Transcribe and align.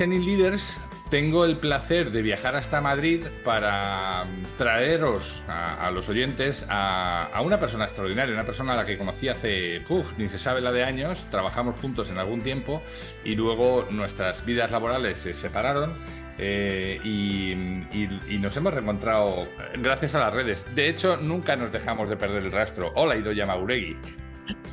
Listening 0.00 0.24
Leaders 0.24 0.80
tengo 1.10 1.44
el 1.44 1.58
placer 1.58 2.10
de 2.10 2.22
viajar 2.22 2.56
hasta 2.56 2.80
Madrid 2.80 3.22
para 3.44 4.24
traeros 4.56 5.44
a, 5.46 5.86
a 5.86 5.90
los 5.90 6.08
oyentes 6.08 6.64
a, 6.70 7.24
a 7.26 7.42
una 7.42 7.58
persona 7.58 7.84
extraordinaria, 7.84 8.32
una 8.34 8.46
persona 8.46 8.72
a 8.72 8.76
la 8.76 8.86
que 8.86 8.96
conocí 8.96 9.28
hace, 9.28 9.82
uf, 9.90 10.16
ni 10.16 10.30
se 10.30 10.38
sabe 10.38 10.62
la 10.62 10.72
de 10.72 10.84
años, 10.84 11.26
trabajamos 11.30 11.76
juntos 11.76 12.08
en 12.08 12.16
algún 12.16 12.40
tiempo 12.40 12.80
y 13.26 13.34
luego 13.34 13.88
nuestras 13.90 14.42
vidas 14.46 14.70
laborales 14.70 15.18
se 15.18 15.34
separaron 15.34 15.92
eh, 16.38 16.98
y, 17.04 17.52
y- 17.92 18.20
y 18.30 18.38
nos 18.38 18.56
hemos 18.56 18.72
reencontrado 18.72 19.48
gracias 19.82 20.14
a 20.14 20.20
las 20.20 20.32
redes. 20.32 20.66
De 20.74 20.88
hecho, 20.88 21.18
nunca 21.18 21.56
nos 21.56 21.70
dejamos 21.72 22.08
de 22.08 22.16
perder 22.16 22.42
el 22.44 22.52
rastro. 22.52 22.90
Hola, 22.94 23.16
Idoya 23.16 23.44
Mauregui. 23.44 23.98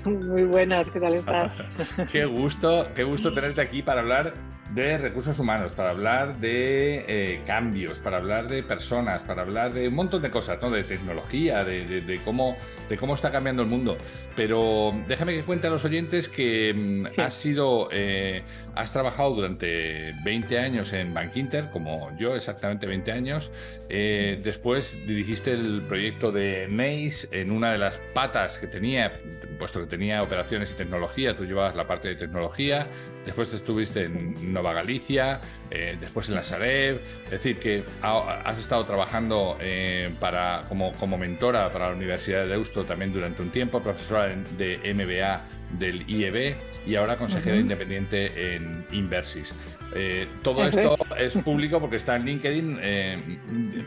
Muy 0.05 0.43
buenas, 0.43 0.89
¿qué 0.89 1.01
tal 1.01 1.15
estás? 1.15 1.69
Qué 2.13 2.23
gusto, 2.23 2.87
qué 2.95 3.03
gusto 3.03 3.33
tenerte 3.33 3.59
aquí 3.59 3.81
para 3.83 3.99
hablar 3.99 4.33
de 4.73 4.97
recursos 4.97 5.39
humanos, 5.39 5.71
para 5.73 5.91
hablar 5.91 6.37
de 6.39 7.05
eh, 7.07 7.41
cambios, 7.45 7.99
para 7.99 8.17
hablar 8.17 8.47
de 8.47 8.63
personas, 8.63 9.23
para 9.23 9.41
hablar 9.43 9.73
de 9.73 9.87
un 9.87 9.95
montón 9.95 10.21
de 10.21 10.29
cosas, 10.29 10.59
¿no? 10.61 10.69
De 10.69 10.83
tecnología, 10.83 11.63
de, 11.63 11.85
de- 11.85 12.01
de 12.01 12.17
cómo, 12.19 12.57
de 12.89 12.97
cómo 12.97 13.15
está 13.15 13.31
cambiando 13.31 13.63
el 13.63 13.69
mundo. 13.69 13.97
Pero 14.35 14.93
déjame 15.07 15.35
que 15.35 15.41
cuente 15.43 15.67
a 15.67 15.69
los 15.69 15.83
oyentes 15.85 16.27
que 16.29 16.73
mm, 16.75 17.07
Sí. 17.07 17.21
has 17.21 17.33
sido, 17.33 17.89
eh, 17.91 18.43
has 18.75 18.91
trabajado 18.91 19.33
durante 19.35 20.11
20 20.23 20.59
años 20.59 20.93
en 20.93 21.13
Bankinter, 21.13 21.69
como 21.71 22.15
yo, 22.17 22.35
exactamente 22.35 22.85
20 22.85 23.11
años. 23.11 23.51
Eh, 23.89 24.39
después 24.43 25.07
dirigiste 25.07 25.53
el 25.53 25.81
proyecto 25.87 26.31
de 26.31 26.67
NACE 26.69 27.29
en 27.31 27.51
una 27.51 27.71
de 27.71 27.77
las 27.77 27.97
patas 28.13 28.59
que 28.59 28.67
tenía, 28.67 29.13
puesto 29.57 29.79
que 29.79 29.87
tenía 29.87 30.21
operaciones 30.21 30.71
y 30.73 30.75
tecnología, 30.75 31.35
tú 31.37 31.45
llevabas 31.45 31.75
la 31.75 31.87
parte 31.87 32.09
de 32.09 32.15
tecnología. 32.15 32.85
Después 33.25 33.53
estuviste 33.53 34.03
en 34.05 34.53
Nova 34.57 34.73
Galicia, 34.73 35.39
eh, 35.69 35.97
después 35.99 36.27
en 36.29 36.35
la 36.35 36.43
Sareb. 36.43 36.99
Es 37.25 37.31
decir, 37.31 37.57
que 37.59 37.83
ha- 38.01 38.41
has 38.43 38.57
estado 38.57 38.85
trabajando 38.85 39.57
eh, 39.61 40.09
para, 40.19 40.63
como, 40.67 40.91
como 40.93 41.17
mentora 41.17 41.69
para 41.71 41.89
la 41.89 41.95
Universidad 41.95 42.41
de 42.41 42.47
Deusto 42.47 42.83
también 42.83 43.13
durante 43.13 43.41
un 43.41 43.49
tiempo, 43.51 43.81
profesora 43.81 44.27
de 44.57 44.79
MBA 44.93 45.41
del 45.77 46.09
IEB 46.09 46.55
y 46.85 46.95
ahora 46.95 47.17
consejera 47.17 47.57
independiente 47.57 48.55
en 48.55 48.85
Inversis. 48.91 49.53
Eh, 49.95 50.27
todo 50.41 50.65
Eso 50.65 50.79
esto 50.81 51.15
es. 51.17 51.35
es. 51.35 51.43
público 51.43 51.79
porque 51.79 51.97
está 51.97 52.15
en 52.15 52.25
LinkedIn. 52.25 52.79
eh, 52.81 53.17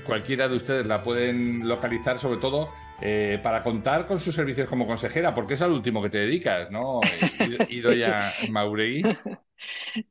cualquiera 0.05 0.49
de 0.49 0.57
ustedes 0.57 0.87
la 0.87 1.03
pueden 1.03 1.67
localizar, 1.69 2.19
sobre 2.19 2.39
todo 2.39 2.71
eh, 3.03 3.39
para 3.43 3.63
contar 3.63 4.07
con 4.07 4.19
sus 4.21 4.35
servicios 4.35 4.69
como 4.69 4.87
consejera, 4.87 5.35
porque 5.35 5.55
es 5.55 5.63
al 5.63 5.73
último 5.73 6.03
que 6.03 6.11
te 6.11 6.19
dedicas, 6.19 6.71
¿no? 6.71 7.01
Ido- 7.41 7.67
Idoia 7.71 8.33
Mauregui. 8.51 9.03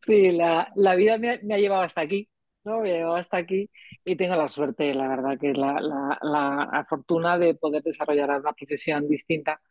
Sí, 0.01 0.31
la, 0.31 0.67
la 0.75 0.95
vida 0.95 1.17
me 1.17 1.31
ha, 1.31 1.39
me 1.43 1.55
ha 1.55 1.57
llevado 1.57 1.83
hasta 1.83 2.01
aquí, 2.01 2.29
¿no? 2.63 2.79
Me 2.81 2.91
ha 2.91 2.97
llevado 2.97 3.15
hasta 3.15 3.37
aquí 3.37 3.69
y 4.03 4.15
tengo 4.15 4.35
la 4.35 4.47
suerte, 4.49 4.93
la 4.93 5.07
verdad, 5.07 5.37
que 5.39 5.53
la, 5.53 5.79
la, 5.79 6.17
la 6.21 6.85
fortuna 6.89 7.37
de 7.37 7.55
poder 7.55 7.83
desarrollar 7.83 8.29
una 8.39 8.53
profesión 8.53 9.07
distinta 9.07 9.61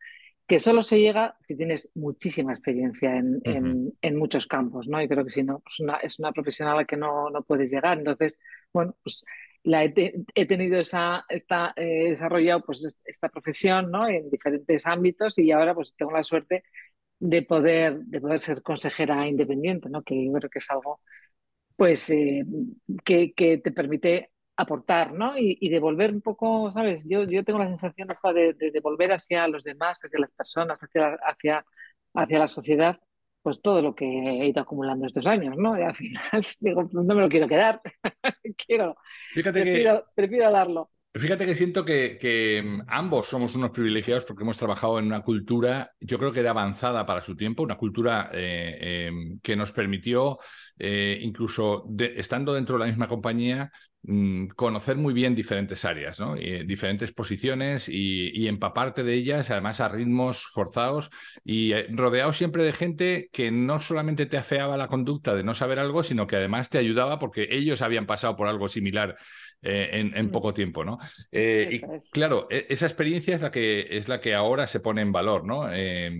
que 0.47 0.59
solo 0.61 0.83
se 0.83 1.01
llega 1.01 1.37
si 1.41 1.57
tienes 1.57 1.91
muchísima 1.95 2.53
experiencia 2.53 3.17
en, 3.17 3.41
en, 3.45 3.93
en 4.03 4.17
muchos 4.19 4.47
campos, 4.47 4.89
¿no? 4.89 5.01
Y 5.03 5.09
creo 5.09 5.25
que 5.25 5.31
si 5.31 5.43
no, 5.45 5.61
pues 5.61 5.81
una, 5.81 5.97
es 5.99 6.19
una 6.19 6.33
profesión 6.33 6.69
a 6.69 6.75
la 6.77 6.85
que 6.87 6.97
no, 6.99 7.31
no 7.31 7.43
puedes 7.45 7.71
llegar. 7.71 7.99
Entonces, 7.99 8.39
bueno, 8.73 8.97
pues 9.03 9.25
la 9.65 9.85
he, 9.85 9.91
te- 9.91 10.15
he 10.35 10.47
tenido 10.47 10.81
esa, 10.81 11.25
esta, 11.31 11.73
he 11.77 12.11
desarrollado 12.11 12.63
pues 12.63 12.85
es- 12.85 13.01
esta 13.05 13.29
profesión, 13.31 13.91
¿no? 13.91 14.09
En 14.09 14.31
diferentes 14.31 14.87
ámbitos 14.87 15.39
y 15.39 15.53
ahora 15.53 15.75
pues 15.75 15.95
tengo 15.97 16.13
la 16.13 16.23
suerte 16.25 16.65
de 17.21 17.43
poder, 17.43 18.01
de 18.01 18.21
poder 18.21 18.41
ser 18.41 18.62
consejera 18.62 19.27
independiente, 19.29 19.89
¿no? 19.91 20.03
Que 20.03 20.25
yo 20.27 20.33
creo 20.33 20.51
que 20.51 20.59
es 20.61 20.71
algo 20.71 21.01
pues 21.77 22.11
eh, 22.11 22.45
que, 23.05 23.33
que 23.34 23.59
te 23.59 23.73
permite 23.73 24.31
aportar, 24.56 25.12
¿no? 25.12 25.39
Y, 25.39 25.57
y 25.61 25.69
devolver 25.71 26.12
un 26.12 26.21
poco, 26.23 26.71
¿sabes? 26.71 27.05
Yo, 27.09 27.25
yo 27.25 27.45
tengo 27.45 27.59
la 27.61 27.67
sensación 27.69 28.11
esta 28.11 28.33
de, 28.33 28.55
de 28.55 28.71
devolver 28.73 29.12
hacia 29.12 29.47
los 29.49 29.62
demás, 29.65 30.01
hacia 30.05 30.19
las 30.21 30.33
personas, 30.33 30.81
hacia, 30.83 31.15
hacia, 31.25 31.65
hacia 32.15 32.39
la 32.39 32.49
sociedad, 32.49 32.99
pues 33.43 33.62
todo 33.62 33.81
lo 33.83 33.95
que 33.95 34.05
he 34.07 34.49
ido 34.49 34.61
acumulando 34.62 35.07
estos 35.07 35.27
años, 35.28 35.57
¿no? 35.57 35.78
Y 35.78 35.83
al 35.83 35.95
final 35.95 36.23
digo, 36.61 36.89
no 36.93 37.15
me 37.15 37.23
lo 37.23 37.28
quiero 37.28 37.47
quedar, 37.49 37.81
quiero, 38.67 38.97
Fíjate 39.31 39.62
que, 39.62 39.73
prefiero, 39.73 40.05
prefiero 40.15 40.51
darlo. 40.51 40.91
Fíjate 41.15 41.47
que 41.47 41.55
siento 41.57 41.85
que, 41.85 42.17
que, 42.21 42.63
mm, 42.65 42.83
ambos 42.87 43.27
somos 43.29 43.55
unos 43.57 43.71
privilegiados 43.73 44.25
porque 44.25 44.45
hemos 44.45 44.59
trabajado 44.59 44.99
en 45.01 45.07
una 45.07 45.23
cultura, 45.23 45.91
yo 46.01 46.17
creo 46.19 46.33
que 46.33 46.43
de 46.45 46.49
avanzada 46.49 47.07
para 47.07 47.23
su 47.23 47.35
tiempo, 47.35 47.63
una 47.65 47.77
cultura 47.77 48.31
eh, 48.33 49.09
eh, 49.11 49.11
que 49.43 49.57
nos 49.57 49.73
permitió, 49.73 50.39
eh, 50.79 51.19
incluso 51.21 51.85
de- 51.89 52.15
estando 52.19 52.53
dentro 52.55 52.75
de 52.77 52.81
la 52.81 52.87
misma 52.87 53.09
compañía, 53.09 53.73
mm, 54.03 54.49
conocer 54.55 54.97
muy 54.97 55.13
bien 55.13 55.35
diferentes 55.35 55.85
áreas, 55.85 56.21
¿no? 56.21 56.37
Y, 56.37 56.41
eh, 56.45 56.65
diferentes 56.65 57.11
posiciones 57.13 57.89
y, 57.89 58.31
y 58.33 58.47
empaparte 58.47 59.03
de 59.03 59.15
ellas, 59.15 59.51
además 59.51 59.81
a 59.81 59.89
ritmos 59.89 60.45
forzados 60.53 61.11
y 61.45 61.73
eh, 61.73 61.87
rodeado 61.91 62.33
siempre 62.33 62.63
de 62.63 62.73
gente 62.73 63.29
que 63.33 63.51
no 63.51 63.81
solamente 63.81 64.27
te 64.27 64.37
afeaba 64.39 64.77
la 64.77 64.87
conducta 64.89 65.35
de 65.35 65.43
no 65.43 65.55
saber 65.55 65.81
algo, 65.81 66.05
sino 66.05 66.27
que 66.29 66.37
además 66.37 66.71
te 66.71 66.79
ayudaba 66.79 67.19
porque 67.19 67.49
ellos 67.51 67.83
habían 67.83 68.07
pasado 68.07 68.37
por 68.37 68.47
algo 68.47 68.69
similar 68.69 69.17
eh, 69.63 69.91
en, 69.93 70.17
en 70.17 70.27
Mm. 70.27 70.31
poco 70.31 70.55
tiempo, 70.55 70.85
¿no? 70.85 70.99
Eh, 71.33 71.69
y 71.71 71.81
es. 71.95 72.11
claro, 72.11 72.47
e- 72.51 72.67
esa 72.69 72.87
experiencia 72.87 73.35
es 73.35 73.43
la 73.43 73.51
que 73.51 73.87
es 73.97 74.09
la 74.09 74.21
que 74.21 74.35
ahora 74.35 74.67
se 74.67 74.81
pone 74.81 75.03
en 75.03 75.13
valor, 75.13 75.45
¿no? 75.45 75.71
Eh, 75.73 76.11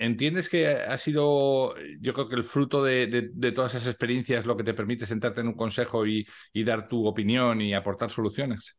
¿Entiendes 0.00 0.48
que 0.48 0.66
ha 0.68 0.96
sido, 0.98 1.74
yo 2.00 2.12
creo 2.14 2.28
que 2.28 2.36
el 2.36 2.44
fruto 2.44 2.82
de, 2.84 3.06
de- 3.06 3.30
de 3.32 3.52
todas 3.52 3.74
esas 3.74 3.88
experiencias 3.88 4.46
lo 4.46 4.56
que 4.56 4.64
te 4.64 4.74
permite 4.74 5.06
sentarte 5.06 5.40
en 5.40 5.48
un 5.48 5.54
consejo 5.56 6.06
y, 6.06 6.26
y 6.52 6.64
dar 6.64 6.88
tu 6.88 7.06
opinión 7.06 7.60
y 7.60 7.74
aportar 7.74 8.10
soluciones? 8.10 8.78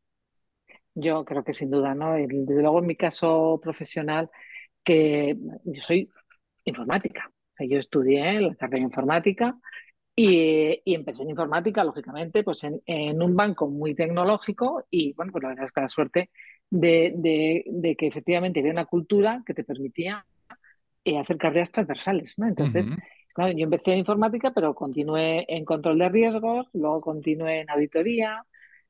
Yo 0.94 1.24
creo 1.26 1.44
que 1.44 1.54
sin 1.54 1.72
duda, 1.72 1.96
¿no? 1.96 2.14
Desde 2.16 2.62
luego 2.62 2.80
en 2.80 2.86
mi 2.88 2.96
caso 2.96 3.60
profesional, 3.64 4.30
que 4.84 5.38
yo 5.66 5.82
soy 5.82 6.10
informática. 6.66 7.30
O 7.30 7.58
sea, 7.58 7.68
yo 7.68 7.78
estudié 7.80 8.42
la 8.42 8.56
carrera 8.56 8.80
de 8.80 8.84
informática 8.86 9.58
y, 10.24 10.82
y 10.86 10.96
empecé 10.96 11.24
en 11.24 11.30
informática, 11.32 11.84
lógicamente, 11.84 12.44
pues 12.44 12.64
en, 12.64 12.82
en 12.86 13.22
un 13.22 13.36
banco 13.36 13.68
muy 13.70 13.96
tecnológico 13.96 14.86
y, 14.90 15.14
bueno, 15.14 15.32
pues 15.32 15.44
la 15.44 15.50
verdad 15.50 15.66
es 15.66 15.72
que 15.72 15.82
la 15.82 15.90
suerte 15.90 16.30
de, 16.70 17.14
de- 17.18 17.64
de 17.68 17.96
que 17.96 18.08
efectivamente 18.08 18.60
había 18.60 18.72
una 18.74 18.86
cultura 18.86 19.44
que 19.46 19.54
te 19.54 19.64
permitía 19.64 20.26
eh, 21.06 21.18
hacer 21.20 21.38
carreras 21.38 21.72
transversales, 21.72 22.38
¿no? 22.40 22.48
Entonces, 22.48 22.92
claro, 23.34 23.52
yo 23.54 23.64
empecé 23.64 23.94
en 23.94 24.00
informática, 24.00 24.52
pero 24.54 24.76
continué 24.76 25.46
en 25.50 25.66
control 25.66 26.00
de 26.00 26.10
riesgos, 26.10 26.68
luego 26.74 27.02
continué 27.02 27.62
en 27.62 27.70
auditoría, 27.70 28.46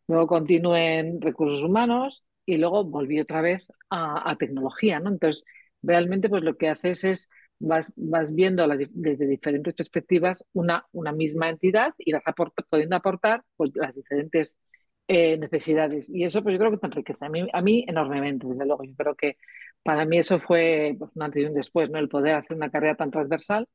luego 0.07 0.27
continué 0.27 1.00
en 1.00 1.21
recursos 1.21 1.63
humanos 1.63 2.23
y 2.45 2.57
luego 2.57 2.83
volví 2.83 3.19
otra 3.19 3.41
vez 3.41 3.67
a, 3.89 4.29
a 4.29 4.35
tecnología, 4.38 5.00
¿no? 5.00 5.09
Entonces, 5.09 5.45
realmente, 5.81 6.29
pues 6.29 6.44
lo 6.44 6.57
que 6.57 6.69
haces 6.69 7.03
es 7.03 7.29
vas, 7.61 7.93
vas 7.95 8.33
viendo 8.33 8.67
desde 8.91 9.27
diferentes 9.27 9.73
perspectivas 9.73 10.45
una, 10.53 10.85
una 10.91 11.11
misma 11.11 11.49
entidad 11.49 11.93
y 11.97 12.11
vas 12.13 12.23
aport- 12.25 12.53
pudiendo 12.69 12.95
aportar 12.95 13.43
pues, 13.57 13.71
las 13.75 13.95
diferentes 13.95 14.59
eh, 15.07 15.37
necesidades. 15.37 16.09
Y 16.09 16.23
eso, 16.23 16.43
pues 16.43 16.53
yo 16.53 16.59
creo 16.59 16.71
que 16.71 16.77
te 16.77 16.87
enriquece. 16.87 17.25
A 17.25 17.29
mí, 17.29 17.47
a 17.51 17.61
mí 17.61 17.85
enormemente, 17.87 18.47
desde 18.47 18.65
luego. 18.65 18.83
Yo 18.83 18.95
creo 18.95 19.15
que 19.15 19.37
para 19.83 20.05
mí 20.05 20.17
eso 20.17 20.39
fue 20.39 20.95
pues, 20.99 21.11
un 21.15 21.23
antes 21.23 21.43
y 21.43 21.45
un 21.45 21.53
después, 21.53 21.89
¿no? 21.89 21.99
El 21.99 22.09
poder 22.09 22.35
hacer 22.35 22.55
una 22.57 22.69
carrera 22.71 22.95
tan 22.95 23.11
transversal 23.11 23.67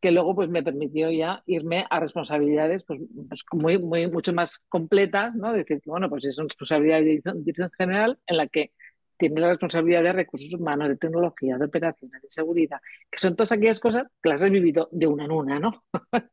que 0.00 0.10
luego 0.10 0.34
pues 0.34 0.48
me 0.48 0.62
permitió 0.64 1.10
ya 1.10 1.42
irme 1.46 1.86
a 1.88 2.00
responsabilidades 2.00 2.84
pues, 2.84 2.98
pues 3.28 3.44
muy, 3.52 3.78
muy, 3.78 4.10
mucho 4.10 4.32
más 4.32 4.58
completas, 4.68 5.34
¿no? 5.34 5.52
Decir 5.52 5.80
que, 5.82 5.90
bueno, 5.90 6.08
pues 6.10 6.24
es 6.24 6.38
una 6.38 6.48
responsabilidad 6.48 6.98
de 6.98 7.04
dirección 7.36 7.70
general 7.78 8.18
en 8.26 8.36
la 8.36 8.48
que 8.48 8.72
tiene 9.18 9.40
la 9.40 9.48
responsabilidad 9.48 10.02
de 10.02 10.12
recursos 10.12 10.52
humanos, 10.54 10.88
de 10.88 10.96
tecnología, 10.96 11.56
de 11.58 11.64
operaciones, 11.64 12.22
de 12.22 12.30
seguridad, 12.30 12.80
que 13.10 13.18
son 13.18 13.36
todas 13.36 13.52
aquellas 13.52 13.80
cosas 13.80 14.08
que 14.22 14.28
las 14.28 14.42
has 14.42 14.50
vivido 14.50 14.88
de 14.92 15.06
una 15.06 15.24
en 15.24 15.32
una, 15.32 15.58
¿no? 15.58 15.70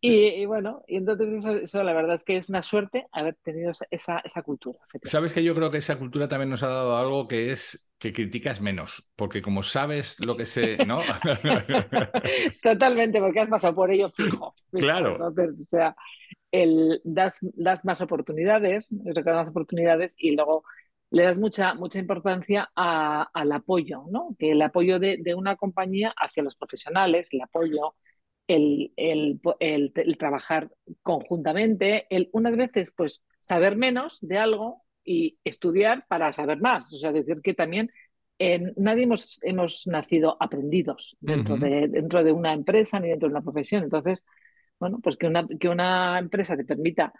y, 0.00 0.44
bueno, 0.46 0.82
y 0.86 0.96
entonces 0.96 1.44
eso, 1.44 1.82
la 1.82 1.92
verdad 1.92 2.14
es 2.14 2.24
que 2.24 2.36
es 2.36 2.48
una 2.48 2.62
suerte 2.62 3.06
haber 3.12 3.36
tenido 3.42 3.72
esa, 3.90 4.18
esa 4.18 4.42
cultura. 4.42 4.78
Sabes 5.04 5.32
que 5.32 5.44
yo 5.44 5.54
creo 5.54 5.70
que 5.70 5.78
esa 5.78 5.98
cultura 5.98 6.28
también 6.28 6.50
nos 6.50 6.62
ha 6.62 6.68
dado 6.68 6.96
algo 6.96 7.28
que 7.28 7.52
es 7.52 7.90
que 7.98 8.12
criticas 8.12 8.60
menos, 8.60 9.10
porque 9.16 9.40
como 9.40 9.62
sabes 9.62 10.20
lo 10.20 10.36
que 10.36 10.44
sé, 10.44 10.76
¿no? 10.84 11.00
Totalmente, 12.62 13.20
porque 13.20 13.40
has 13.40 13.48
pasado 13.48 13.74
por 13.74 13.90
ello 13.90 14.10
fijo. 14.10 14.54
claro. 14.72 15.18
o 15.28 15.56
sea, 15.68 15.96
el, 16.52 17.00
das, 17.04 17.38
das 17.40 17.84
más 17.84 18.00
oportunidades, 18.00 18.92
más 18.92 19.48
oportunidades 19.48 20.14
y 20.18 20.36
luego 20.36 20.64
le 21.10 21.22
das 21.22 21.38
mucha, 21.38 21.74
mucha 21.74 21.98
importancia 21.98 22.70
al 22.74 23.52
apoyo, 23.52 24.04
¿no? 24.10 24.34
Que 24.38 24.52
el 24.52 24.62
apoyo 24.62 24.98
de, 24.98 25.34
una 25.36 25.56
compañía 25.56 26.12
hacia 26.16 26.42
los 26.42 26.56
profesionales, 26.56 27.28
el 27.32 27.42
apoyo, 27.42 27.94
el, 28.48 28.92
el, 28.96 29.40
el, 29.60 30.18
trabajar 30.18 30.70
conjuntamente, 31.02 32.06
el 32.10 32.28
unas 32.32 32.56
veces 32.56 32.92
pues 32.96 33.22
saber 33.38 33.76
menos 33.76 34.18
de 34.20 34.38
algo 34.38 34.82
y 35.04 35.38
estudiar 35.44 36.06
para 36.08 36.32
saber 36.32 36.60
más. 36.60 36.92
O 36.92 36.98
sea, 36.98 37.12
decir 37.12 37.40
que 37.42 37.54
también 37.54 37.90
nadie 38.76 39.04
hemos, 39.04 39.38
hemos 39.42 39.86
nacido 39.86 40.36
aprendidos 40.40 41.16
dentro, 41.20 41.56
de, 41.56 41.88
dentro 41.88 42.22
de 42.24 42.32
una 42.32 42.52
empresa 42.52 43.00
ni 43.00 43.08
dentro 43.08 43.28
de 43.28 43.34
una 43.34 43.42
profesión. 43.42 43.84
Entonces, 43.84 44.24
bueno, 44.78 44.98
pues 45.02 45.16
que 45.16 45.26
una, 45.26 45.46
que 45.46 45.68
una 45.68 46.18
empresa 46.18 46.56
te 46.56 46.64
permita 46.64 47.12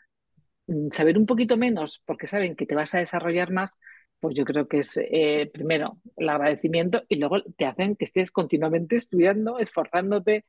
saber 0.93 1.19
un 1.19 1.27
poquito 1.27 1.57
menos 1.57 2.03
porque 2.07 2.27
saben 2.27 2.57
que 2.57 2.67
te 2.67 2.75
vas 2.75 2.95
a 2.95 2.99
desarrollar 2.99 3.53
más, 3.53 3.79
pues 4.21 4.35
yo 4.37 4.45
creo 4.45 4.69
que 4.69 4.79
es 4.79 4.97
eh, 4.99 5.51
primero 5.53 5.99
el 6.17 6.29
agradecimiento 6.29 7.03
y 7.09 7.19
luego 7.19 7.43
te 7.57 7.67
hacen 7.67 7.97
que 7.97 8.05
estés 8.05 8.31
continuamente 8.31 8.97
estudiando, 8.97 9.59
esforzándote 9.59 10.45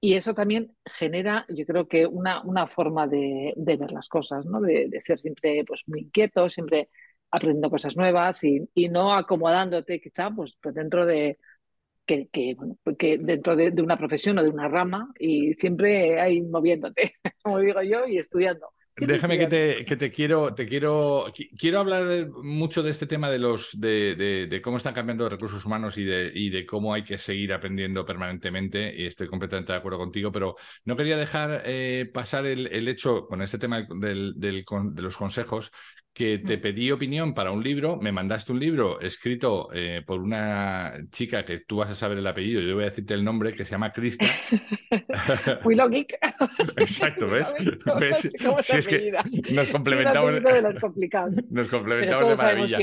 y 0.00 0.14
eso 0.14 0.34
también 0.34 0.76
genera, 0.84 1.46
yo 1.48 1.64
creo 1.66 1.88
que 1.88 2.06
una, 2.06 2.42
una 2.42 2.66
forma 2.66 3.06
de, 3.06 3.54
ver 3.56 3.92
las 3.92 4.08
cosas, 4.08 4.44
¿no? 4.46 4.60
De, 4.60 4.90
ser 5.00 5.18
siempre 5.18 5.64
pues, 5.66 5.84
muy 5.86 6.00
inquieto, 6.02 6.48
siempre 6.48 6.90
aprendiendo 7.30 7.70
cosas 7.70 7.96
nuevas 7.96 8.42
y, 8.44 8.68
no 8.90 9.14
acomodándote 9.14 10.00
quizá 10.00 10.30
pues, 10.30 10.56
pues 10.60 10.74
dentro 10.74 11.06
de, 11.06 11.38
que, 12.06 12.28
que, 12.28 12.54
bueno, 12.56 12.78
que 12.98 13.18
dentro 13.18 13.56
de, 13.56 13.72
una 13.82 13.98
profesión 13.98 14.38
o 14.38 14.42
de 14.42 14.50
una 14.50 14.68
rama 14.68 15.12
y 15.18 15.54
siempre 15.54 16.20
hay 16.20 16.42
moviéndote, 16.42 17.14
como 17.42 17.58
digo 17.60 17.82
yo, 17.82 18.06
y 18.06 18.18
estudiando. 18.18 18.68
Déjame 18.98 19.36
que 19.38 19.46
te, 19.46 19.84
que 19.84 19.96
te 19.96 20.10
quiero, 20.10 20.54
te 20.54 20.66
quiero, 20.66 21.26
quiero 21.58 21.80
hablar 21.80 22.28
mucho 22.42 22.82
de 22.82 22.90
este 22.90 23.06
tema 23.06 23.28
de 23.30 23.38
los 23.38 23.78
de, 23.78 24.46
de, 24.48 24.62
cómo 24.62 24.78
están 24.78 24.94
cambiando 24.94 25.24
los 25.24 25.32
recursos 25.32 25.64
humanos 25.66 25.98
y 25.98 26.04
de, 26.04 26.32
y 26.34 26.48
de 26.48 26.64
cómo 26.64 26.94
hay 26.94 27.04
que 27.04 27.18
seguir 27.18 27.52
aprendiendo 27.52 28.06
permanentemente, 28.06 28.94
y 28.96 29.04
estoy 29.04 29.26
completamente 29.26 29.72
de 29.72 29.78
acuerdo 29.78 29.98
contigo, 29.98 30.32
pero 30.32 30.56
no 30.86 30.96
quería 30.96 31.18
dejar 31.18 31.62
eh, 31.66 32.10
pasar 32.12 32.46
el, 32.46 32.68
el, 32.68 32.88
hecho 32.88 33.26
con 33.26 33.42
este 33.42 33.58
tema 33.58 33.82
del, 33.82 34.32
del, 34.36 34.64
de 34.64 35.02
los 35.02 35.16
consejos 35.16 35.70
que 36.16 36.38
te 36.38 36.56
pedí 36.56 36.90
opinión 36.90 37.34
para 37.34 37.50
un 37.50 37.62
libro, 37.62 37.98
me 37.98 38.10
mandaste 38.10 38.50
un 38.50 38.58
libro 38.58 38.98
escrito 39.02 39.68
eh, 39.74 40.02
por 40.06 40.18
una 40.18 40.94
chica 41.10 41.44
que 41.44 41.58
tú 41.58 41.76
vas 41.76 41.90
a 41.90 41.94
saber 41.94 42.16
el 42.16 42.26
apellido, 42.26 42.62
yo 42.62 42.74
voy 42.74 42.84
a 42.84 42.86
decirte 42.86 43.12
el 43.12 43.22
nombre, 43.22 43.52
que 43.52 43.66
se 43.66 43.72
llama 43.72 43.92
Krista. 43.92 44.24
Willow 45.64 45.90
Geek. 45.90 46.18
Exacto, 46.78 47.26
¿ves? 47.30 47.54
¿Ves? 48.00 48.32
Si 48.60 48.76
es 48.78 48.88
que 48.88 49.12
nos 49.52 49.68
complementamos. 49.68 50.42
De 50.42 50.62
los 50.62 50.76
complicados. 50.76 51.34
Nos 51.50 51.68
complementamos 51.68 52.30
de 52.30 52.36
maravilla. 52.36 52.78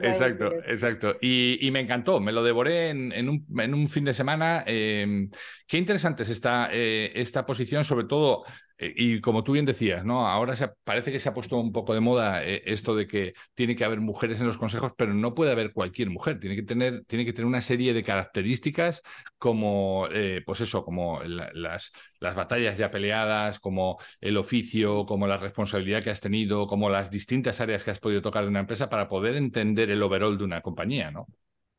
exacto, 0.00 0.50
exacto. 0.66 1.16
Y, 1.20 1.58
y, 1.60 1.70
me 1.70 1.80
encantó, 1.80 2.18
me 2.18 2.32
lo 2.32 2.42
devoré 2.42 2.88
en, 2.88 3.12
en, 3.12 3.28
un, 3.28 3.46
en 3.58 3.74
un, 3.74 3.88
fin 3.88 4.06
de 4.06 4.14
semana. 4.14 4.64
Eh, 4.66 5.28
qué 5.66 5.76
interesante 5.76 6.22
es 6.22 6.30
esta, 6.30 6.70
eh, 6.72 7.12
esta 7.14 7.44
posición, 7.44 7.84
sobre 7.84 8.06
todo 8.06 8.44
y 8.80 9.20
como 9.20 9.44
tú 9.44 9.52
bien 9.52 9.66
decías, 9.66 10.04
¿no? 10.04 10.26
Ahora 10.26 10.56
se, 10.56 10.68
parece 10.84 11.12
que 11.12 11.20
se 11.20 11.28
ha 11.28 11.34
puesto 11.34 11.58
un 11.58 11.72
poco 11.72 11.92
de 11.92 12.00
moda 12.00 12.44
eh, 12.44 12.62
esto 12.64 12.94
de 12.94 13.06
que 13.06 13.34
tiene 13.54 13.76
que 13.76 13.84
haber 13.84 14.00
mujeres 14.00 14.40
en 14.40 14.46
los 14.46 14.56
consejos, 14.56 14.92
pero 14.96 15.12
no 15.12 15.34
puede 15.34 15.52
haber 15.52 15.72
cualquier 15.72 16.08
mujer. 16.10 16.40
Tiene 16.40 16.56
que 16.56 16.62
tener, 16.62 17.04
tiene 17.06 17.24
que 17.24 17.32
tener 17.32 17.46
una 17.46 17.60
serie 17.60 17.92
de 17.92 18.02
características 18.02 19.02
como, 19.38 20.08
eh, 20.12 20.42
pues 20.46 20.62
eso, 20.62 20.84
como 20.84 21.22
las, 21.22 21.92
las 22.20 22.34
batallas 22.34 22.78
ya 22.78 22.90
peleadas, 22.90 23.58
como 23.58 23.98
el 24.20 24.36
oficio, 24.36 25.04
como 25.04 25.26
la 25.26 25.36
responsabilidad 25.36 26.02
que 26.02 26.10
has 26.10 26.20
tenido, 26.20 26.66
como 26.66 26.88
las 26.88 27.10
distintas 27.10 27.60
áreas 27.60 27.84
que 27.84 27.90
has 27.90 28.00
podido 28.00 28.22
tocar 28.22 28.44
de 28.44 28.50
una 28.50 28.60
empresa 28.60 28.88
para 28.88 29.08
poder 29.08 29.36
entender 29.36 29.90
el 29.90 30.02
overall 30.02 30.38
de 30.38 30.44
una 30.44 30.62
compañía, 30.62 31.10
¿no? 31.10 31.26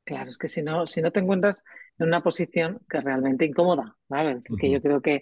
Claro, 0.04 0.30
es 0.30 0.38
que 0.38 0.48
si 0.48 0.62
no, 0.62 0.86
si 0.86 1.02
no 1.02 1.12
te 1.12 1.20
encuentras 1.20 1.64
en 2.00 2.08
una 2.08 2.22
posición 2.22 2.80
que 2.90 3.02
realmente 3.02 3.46
incómoda, 3.46 3.96
¿vale? 4.10 4.40
Que 4.60 4.72
yo 4.72 4.82
creo 4.82 5.02
que 5.02 5.22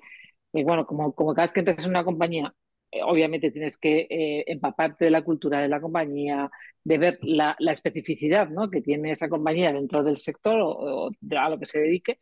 y 0.53 0.63
bueno, 0.63 0.85
como, 0.85 1.13
como 1.13 1.33
cada 1.33 1.47
vez 1.47 1.53
que 1.53 1.59
entras 1.61 1.85
en 1.85 1.91
una 1.91 2.03
compañía, 2.03 2.53
eh, 2.91 3.01
obviamente 3.03 3.51
tienes 3.51 3.77
que 3.77 4.07
eh, 4.09 4.43
empaparte 4.47 5.05
de 5.05 5.11
la 5.11 5.23
cultura 5.23 5.59
de 5.61 5.67
la 5.67 5.79
compañía, 5.81 6.49
de 6.83 6.97
ver 6.97 7.19
la, 7.21 7.55
la 7.59 7.71
especificidad 7.71 8.49
¿no? 8.49 8.69
que 8.69 8.81
tiene 8.81 9.11
esa 9.11 9.29
compañía 9.29 9.71
dentro 9.73 10.03
del 10.03 10.17
sector 10.17 10.59
o, 10.59 11.11
a 11.37 11.49
lo 11.49 11.59
que 11.59 11.65
se 11.65 11.79
dedique. 11.79 12.19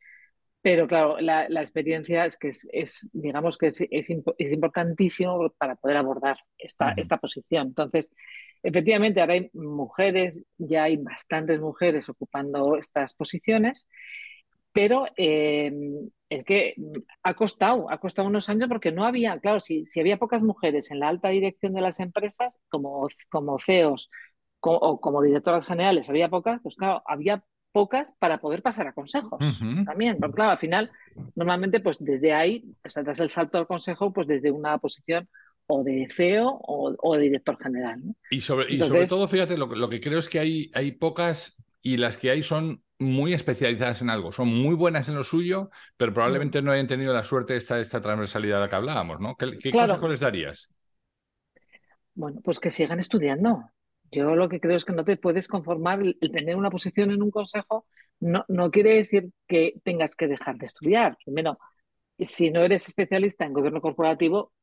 Pero 0.62 0.88
claro, 0.88 1.22
la, 1.22 1.48
la 1.50 1.62
experiencia 1.62 2.26
es 2.26 2.38
que 2.38 2.50
es, 2.72 3.10
digamos 3.14 3.58
que 3.58 3.68
es, 3.68 3.82
es, 3.90 4.10
importantísimo 4.52 5.50
para 5.58 5.76
poder 5.76 5.98
abordar 5.98 6.38
esta, 6.58 6.94
esta 6.98 7.18
posición. 7.18 7.68
Entonces, 7.68 8.12
efectivamente, 8.64 9.22
ahora 9.22 9.36
hay 9.36 9.50
mujeres, 9.54 10.44
ya 10.58 10.84
hay 10.84 10.98
bastantes 10.98 11.62
mujeres 11.62 12.10
ocupando 12.10 12.76
estas 12.78 13.14
posiciones 13.14 13.88
pero 14.78 15.08
eh, 15.18 15.72
es 16.30 16.46
que 16.46 16.76
ha 17.24 17.34
costado, 17.34 17.90
ha 17.90 17.98
costado 17.98 18.28
unos 18.28 18.48
años 18.48 18.70
porque 18.70 18.92
no 18.92 19.06
había, 19.06 19.40
claro, 19.40 19.60
si, 19.60 19.84
si 19.86 20.00
había 20.00 20.18
pocas 20.18 20.44
mujeres 20.44 20.92
en 20.92 21.00
la 21.00 21.08
alta 21.08 21.30
dirección 21.30 21.74
de 21.74 21.82
las 21.82 22.00
empresas, 22.00 22.60
como, 22.70 23.08
como 23.30 23.58
CEOs 23.58 24.12
o 24.60 25.02
como 25.02 25.24
directoras 25.24 25.66
generales, 25.66 26.12
había 26.12 26.30
pocas, 26.30 26.60
pues 26.62 26.76
claro, 26.76 27.02
había 27.08 27.44
pocas 27.72 28.14
para 28.20 28.38
poder 28.40 28.62
pasar 28.62 28.86
a 28.86 28.94
consejos 28.94 29.60
también. 29.84 30.18
Pero 30.20 30.32
claro, 30.32 30.52
al 30.52 30.60
final, 30.60 30.92
normalmente, 31.34 31.80
pues 31.80 31.98
desde 32.00 32.34
ahí, 32.34 32.64
o 32.86 32.90
sea, 32.92 33.02
das 33.02 33.20
el 33.20 33.32
salto 33.32 33.58
al 33.58 33.66
consejo, 33.66 34.14
pues 34.14 34.28
desde 34.28 34.52
una 34.52 34.78
posición 34.78 35.28
o 35.66 35.84
de 35.84 36.08
CEO 36.08 36.56
o, 36.62 37.16
de 37.16 37.22
director 37.24 37.58
general. 37.60 38.00
Y, 38.30 38.42
sobre, 38.42 38.72
y 38.72 38.80
sobre 38.80 39.08
todo, 39.08 39.28
fíjate, 39.28 39.58
lo, 39.58 39.66
lo, 39.66 39.90
que 39.90 40.00
creo 40.00 40.20
es 40.20 40.30
que 40.30 40.38
hay, 40.38 40.70
hay 40.76 40.92
pocas 40.92 41.58
y 41.82 41.98
las 41.98 42.20
que 42.20 42.30
hay 42.30 42.44
son 42.44 42.84
muy 43.00 43.34
especializadas 43.34 44.02
en 44.02 44.10
algo, 44.10 44.32
son 44.32 44.48
muy 44.48 44.76
buenas 44.76 45.08
en 45.10 45.16
lo 45.16 45.24
suyo, 45.24 45.70
pero 45.98 46.14
probablemente 46.14 46.62
mm. 46.62 46.66
no 46.66 46.72
hayan 46.72 46.88
tenido 46.88 47.14
la 47.14 47.24
suerte 47.24 47.54
de 47.54 47.60
esta, 47.60 47.80
esta 47.80 48.02
transversalidad 48.02 48.58
de 48.58 48.62
la 48.62 48.70
que 48.70 48.76
hablábamos, 48.76 49.20
¿no? 49.20 49.36
¿Qué, 49.36 49.58
qué 49.60 49.72
consejo 49.72 50.08
les 50.08 50.20
darías? 50.20 50.70
Bueno, 52.16 52.42
pues 52.44 52.60
que 52.60 52.72
sigan 52.72 53.00
estudiando. 53.00 53.70
Yo 54.12 54.36
lo 54.36 54.50
que 54.50 54.60
creo 54.60 54.78
es 54.78 54.86
que 54.86 54.94
no 54.94 55.04
te 55.04 55.18
puedes 55.18 55.48
conformar 55.48 56.02
el 56.02 56.32
tener 56.32 56.56
una 56.56 56.72
posición 56.72 57.12
en 57.12 57.22
un 57.22 57.30
consejo 57.30 57.86
no, 58.20 58.46
no 58.48 58.72
quiere 58.72 58.96
decir 58.96 59.32
que 59.48 59.76
tengas 59.84 60.16
que 60.16 60.28
dejar 60.28 60.58
de 60.58 60.66
estudiar. 60.66 61.18
Primero, 61.24 61.60
si 62.20 62.52
no 62.52 62.62
eres 62.62 62.88
especialista 62.88 63.46
en 63.46 63.54
gobierno 63.54 63.82
corporativo, 63.82 64.54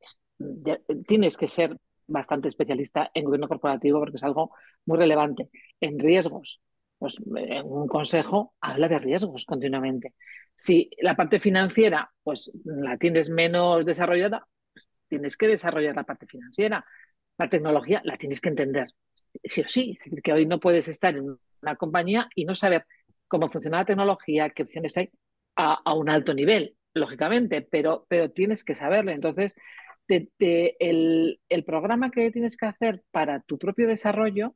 tienes 1.06 1.36
que 1.36 1.46
ser 1.46 1.78
bastante 2.06 2.48
especialista 2.48 3.10
en 3.14 3.24
gobierno 3.24 3.48
corporativo 3.48 4.00
porque 4.00 4.16
es 4.16 4.24
algo 4.24 4.52
muy 4.86 4.98
relevante. 4.98 5.50
En 5.80 5.98
riesgos, 5.98 6.60
pues 6.98 7.18
un 7.20 7.86
consejo 7.88 8.54
habla 8.60 8.88
de 8.88 8.98
riesgos 8.98 9.44
continuamente. 9.44 10.14
Si 10.54 10.90
la 11.00 11.16
parte 11.16 11.40
financiera 11.40 12.10
pues 12.22 12.52
la 12.64 12.96
tienes 12.96 13.28
menos 13.28 13.84
desarrollada, 13.84 14.46
pues 14.72 14.88
tienes 15.08 15.36
que 15.36 15.48
desarrollar 15.48 15.96
la 15.96 16.04
parte 16.04 16.26
financiera. 16.26 16.84
La 17.36 17.48
tecnología 17.48 18.00
la 18.04 18.16
tienes 18.16 18.40
que 18.40 18.48
entender, 18.48 18.88
sí 19.44 19.60
o 19.62 19.68
sí. 19.68 19.96
Es 19.98 20.04
decir, 20.04 20.22
que 20.22 20.32
hoy 20.32 20.46
no 20.46 20.60
puedes 20.60 20.88
estar 20.88 21.16
en 21.16 21.36
una 21.62 21.76
compañía 21.76 22.28
y 22.34 22.44
no 22.44 22.54
saber 22.54 22.86
cómo 23.28 23.50
funciona 23.50 23.78
la 23.78 23.84
tecnología, 23.84 24.50
qué 24.50 24.62
opciones 24.62 24.96
hay 24.96 25.10
a, 25.56 25.94
un 25.94 26.08
alto 26.08 26.34
nivel, 26.34 26.76
lógicamente, 26.94 27.62
pero, 27.62 28.06
pero 28.08 28.30
tienes 28.30 28.64
que 28.64 28.74
saberlo. 28.74 29.10
Entonces, 29.10 29.54
el, 30.08 31.40
el 31.48 31.64
programa 31.64 32.10
que 32.10 32.30
tienes 32.30 32.56
que 32.56 32.66
hacer 32.66 33.02
para 33.10 33.40
tu 33.40 33.58
propio 33.58 33.88
desarrollo 33.88 34.54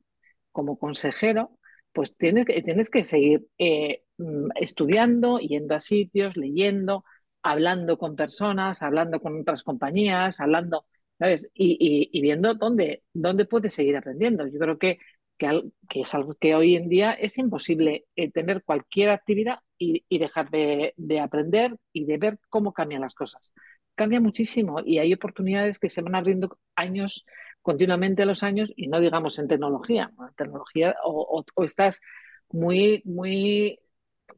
como 0.51 0.77
consejero 0.77 1.58
pues 1.93 2.15
tienes 2.15 2.45
que, 2.45 2.61
tienes 2.61 2.89
que 2.89 3.03
seguir 3.03 3.47
eh, 3.57 4.03
mm, 4.17 4.49
estudiando, 4.55 5.39
yendo 5.39 5.75
a 5.75 5.79
sitios, 5.79 6.37
leyendo, 6.37 7.03
hablando 7.41 7.97
con 7.97 8.15
personas, 8.15 8.81
hablando 8.81 9.19
con 9.19 9.41
otras 9.41 9.63
compañías, 9.63 10.39
hablando, 10.39 10.85
¿sabes? 11.17 11.49
Y, 11.53 12.19
viendo 12.21 12.53
dónde, 12.53 13.03
dónde 13.13 13.45
puedes 13.45 13.73
seguir 13.73 13.97
aprendiendo. 13.97 14.47
Yo 14.47 14.59
creo 14.59 14.77
que, 14.77 14.99
que, 15.37 15.71
es 16.01 16.13
algo 16.13 16.35
que 16.35 16.55
hoy 16.55 16.75
en 16.75 16.89
día 16.89 17.13
es 17.13 17.37
imposible 17.37 18.05
eh, 18.15 18.31
tener 18.31 18.63
cualquier 18.63 19.09
actividad 19.11 19.59
y, 19.77 20.03
dejar 20.19 20.49
de, 20.49 20.93
de, 20.97 21.19
aprender 21.21 21.77
y 21.93 22.05
de 22.05 22.17
ver 22.17 22.39
cómo 22.49 22.73
cambian 22.73 23.01
las 23.01 23.15
cosas. 23.15 23.53
Cambia 23.95 24.19
muchísimo 24.19 24.81
y 24.85 24.99
hay 24.99 25.13
oportunidades 25.13 25.79
que 25.79 25.89
se 25.89 26.01
van 26.01 26.15
abriendo 26.15 26.57
años 26.75 27.25
continuamente 27.61 28.25
los 28.25 28.43
años 28.43 28.71
y 28.75 28.87
no 28.87 28.99
digamos 28.99 29.37
en 29.39 29.47
tecnología, 29.47 30.11
tecnología 30.35 30.95
o, 31.03 31.43
estás 31.63 32.01
muy, 32.49 33.01
muy 33.05 33.79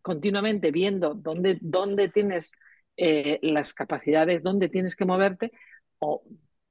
continuamente 0.01 0.71
viendo 0.71 1.13
dónde, 1.13 1.57
dónde 1.61 2.09
tienes 2.09 2.51
eh, 2.97 3.39
las 3.41 3.73
capacidades, 3.73 4.43
dónde 4.43 4.69
tienes 4.69 4.95
que 4.95 5.05
moverte, 5.05 5.51
o 5.99 6.23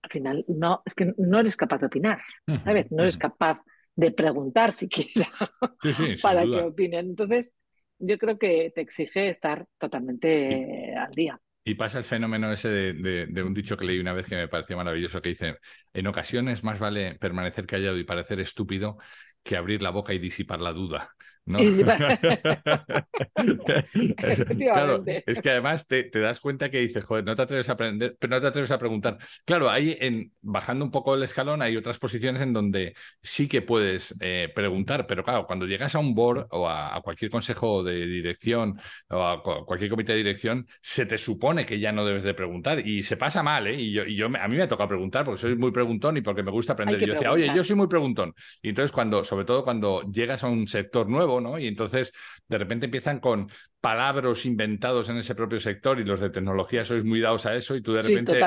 al 0.02 0.11
final 0.11 0.45
no, 0.49 0.83
es 0.85 0.95
que 0.95 1.12
no 1.16 1.40
eres 1.40 1.57
capaz 1.57 1.78
de 1.78 1.87
opinar, 1.87 2.21
¿sabes? 2.64 2.90
No 2.90 3.02
eres 3.02 3.19
capaz 3.19 3.61
de 3.95 4.11
preguntar 4.12 4.73
siquiera 4.73 5.30
para 6.23 6.42
que 6.42 6.62
opinen. 6.62 7.11
Entonces, 7.11 7.52
yo 7.99 8.19
creo 8.19 8.38
que 8.38 8.73
te 8.75 8.80
exige 8.80 9.28
estar 9.28 9.66
totalmente 9.78 10.95
al 10.97 11.12
día. 11.12 11.40
Y 11.62 11.75
pasa 11.75 11.99
el 11.99 12.05
fenómeno 12.05 12.50
ese 12.52 12.69
de, 12.69 13.43
un 13.43 13.55
dicho 13.55 13.76
que 13.76 13.85
leí 13.85 13.99
una 13.99 14.12
vez 14.14 14.26
que 14.26 14.37
me 14.37 14.49
pareció 14.49 14.76
maravilloso, 14.76 15.21
que 15.21 15.31
dice, 15.31 15.57
en 15.93 16.07
ocasiones 16.07 16.64
más 16.64 16.79
vale 16.79 17.17
permanecer 17.17 17.67
callado 17.67 17.99
y 17.99 18.05
parecer 18.05 18.40
estúpido 18.40 18.99
que 19.43 19.57
abrir 19.57 19.83
la 19.83 19.90
boca 19.90 20.14
y 20.14 20.19
disipar 20.19 20.61
la 20.61 20.73
duda. 20.73 21.14
¿No? 21.50 21.59
claro, 24.73 25.04
es 25.07 25.40
que 25.40 25.50
además 25.50 25.87
te, 25.87 26.11
das 26.11 26.40
cuenta 26.40 26.71
que 26.71 26.80
dices, 26.80 27.04
joder, 27.04 27.25
no 27.25 27.35
te 27.35 27.42
atreves 27.42 27.69
a 27.69 27.73
aprender, 27.73 28.16
pero 28.19 28.35
no 28.35 28.40
te 28.40 28.47
atreves 28.47 28.71
a 28.71 28.78
preguntar. 28.78 29.19
Claro, 29.45 29.71
ahí 29.71 29.97
en, 30.00 30.33
bajando 30.40 30.85
un 30.85 30.90
poco 30.90 31.14
el 31.14 31.23
escalón 31.23 31.62
hay 31.62 31.76
otras 31.76 31.99
posiciones 31.99 32.42
en 32.42 32.52
donde 32.52 32.95
sí 33.23 33.49
que 33.49 33.62
puedes 33.62 34.16
eh, 34.21 34.50
preguntar, 34.54 35.07
pero 35.07 35.25
claro, 35.25 35.47
cuando 35.47 35.66
llegas 35.66 35.95
a 35.95 35.99
un 35.99 36.14
board 36.14 36.47
o 36.50 36.69
a, 36.69 37.00
cualquier 37.02 37.30
consejo 37.30 37.83
de 37.83 38.07
dirección 38.07 38.78
o 39.09 39.23
a 39.23 39.42
cualquier 39.42 39.90
comité 39.90 40.12
de 40.12 40.19
dirección, 40.19 40.66
se 40.80 41.07
te 41.07 41.19
supone 41.19 41.66
que 41.66 41.80
ya 41.80 41.92
no 41.92 42.04
debes 42.04 42.25
de 42.25 42.35
preguntar 42.35 42.87
y 42.87 43.02
se 43.02 43.16
pasa 43.16 43.42
mal, 43.42 43.66
¿eh? 43.66 43.75
Y 43.75 43.92
yo, 43.92 44.04
y 44.04 44.16
yo 44.16 44.26
a 44.26 44.49
mí 44.49 44.57
me 44.57 44.62
ha 44.62 44.69
tocado 44.69 44.88
preguntar 44.88 45.25
porque 45.25 45.40
soy 45.40 45.57
muy 45.57 45.73
preguntón 45.73 46.16
y 46.16 46.21
porque 46.21 46.42
me 46.42 46.50
gusta 46.50 46.75
aprender. 46.75 47.02
Y 47.02 47.07
yo 47.07 47.14
decía, 47.14 47.33
oye, 47.33 47.50
yo 47.54 47.64
soy 47.64 47.76
muy 47.76 47.87
preguntón. 47.87 48.35
Y 48.62 48.71
entonces 48.71 48.92
cuando, 48.92 49.25
sobre 49.25 49.45
todo 49.45 49.64
cuando 49.64 50.02
llegas 50.11 50.45
a 50.45 50.49
un 50.49 50.69
sector 50.69 51.09
nuevo, 51.09 51.39
¿no? 51.40 51.59
Y 51.59 51.66
entonces 51.66 52.12
de 52.49 52.59
repente 52.59 52.87
empiezan 52.87 53.20
con 53.20 53.50
palabras 53.80 54.44
inventados 54.44 55.09
en 55.09 55.16
ese 55.16 55.35
propio 55.35 55.59
sector 55.59 55.99
y 55.99 56.04
los 56.04 56.20
de 56.20 56.30
tecnología 56.30 56.85
sois 56.85 57.04
muy 57.04 57.20
dados 57.20 57.47
a 57.47 57.56
eso 57.56 57.75
y 57.76 57.82
tú 57.82 57.94
de 57.94 58.02
repente 58.02 58.38